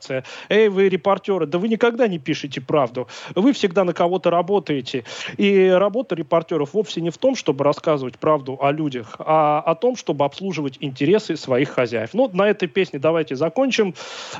Эй, 0.49 0.69
вы 0.69 0.89
репортеры, 0.89 1.45
да 1.45 1.57
вы 1.57 1.67
никогда 1.67 2.07
не 2.07 2.19
пишете 2.19 2.61
правду. 2.61 3.07
Вы 3.35 3.53
всегда 3.53 3.83
на 3.83 3.93
кого-то 3.93 4.29
работаете. 4.29 5.03
И 5.37 5.67
работа 5.67 6.15
репортеров 6.15 6.73
вовсе 6.73 7.01
не 7.01 7.09
в 7.09 7.17
том, 7.17 7.35
чтобы 7.35 7.63
рассказывать 7.63 8.17
правду 8.19 8.57
о 8.61 8.71
людях, 8.71 9.15
а 9.19 9.59
о 9.59 9.75
том, 9.75 9.95
чтобы 9.95 10.25
обслуживать 10.25 10.77
интересы 10.79 11.35
своих 11.35 11.69
хозяев. 11.69 12.13
Ну, 12.13 12.29
на 12.33 12.47
этой 12.47 12.67
песне 12.67 12.99
давайте 12.99 13.35
закончим. 13.35 13.93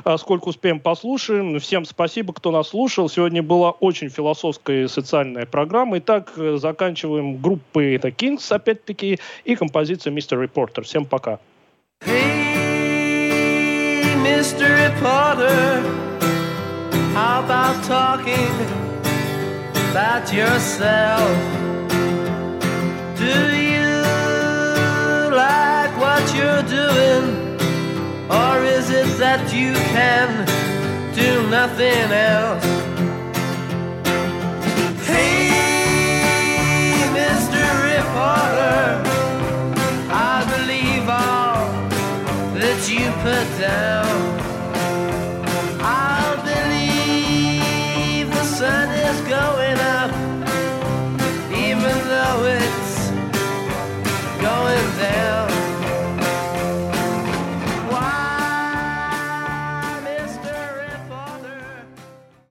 А, 0.04 0.18
сколько 0.18 0.48
успеем, 0.48 0.80
послушаем. 0.80 1.58
Всем 1.58 1.84
спасибо, 1.84 2.32
кто 2.32 2.50
нас 2.50 2.68
слушал. 2.68 3.08
Сегодня 3.08 3.42
была 3.42 3.70
очень 3.70 4.08
философская 4.08 4.84
и 4.84 4.88
социальная 4.88 5.46
программа. 5.46 5.98
Итак, 5.98 6.32
заканчиваем 6.36 7.36
группой 7.38 7.96
The 7.96 8.14
Kings, 8.14 8.52
опять-таки, 8.54 9.18
и 9.44 9.56
композицию 9.56 10.14
Mr. 10.14 10.42
Reporter. 10.42 10.82
Всем 10.82 11.04
пока. 11.04 11.38
Hey, 12.04 12.41
Mr. 14.52 14.68
Reporter, 14.90 15.80
how 17.14 17.42
about 17.42 17.82
talking 17.84 18.52
about 19.90 20.30
yourself? 20.30 21.30
Do 23.16 23.34
you 23.56 23.96
like 25.34 25.96
what 25.96 26.22
you're 26.36 26.66
doing? 26.68 27.56
Or 28.28 28.62
is 28.62 28.90
it 28.90 29.16
that 29.18 29.50
you 29.54 29.72
can 29.96 30.44
do 31.14 31.48
nothing 31.48 32.12
else? 32.12 32.64
Hey, 35.06 35.48
Mr. 37.16 37.64
Reporter, 37.94 39.00
I 40.12 40.44
believe 40.54 41.08
all 41.08 41.72
that 42.60 42.86
you 42.90 43.10
put 43.24 43.48
down. 43.58 44.41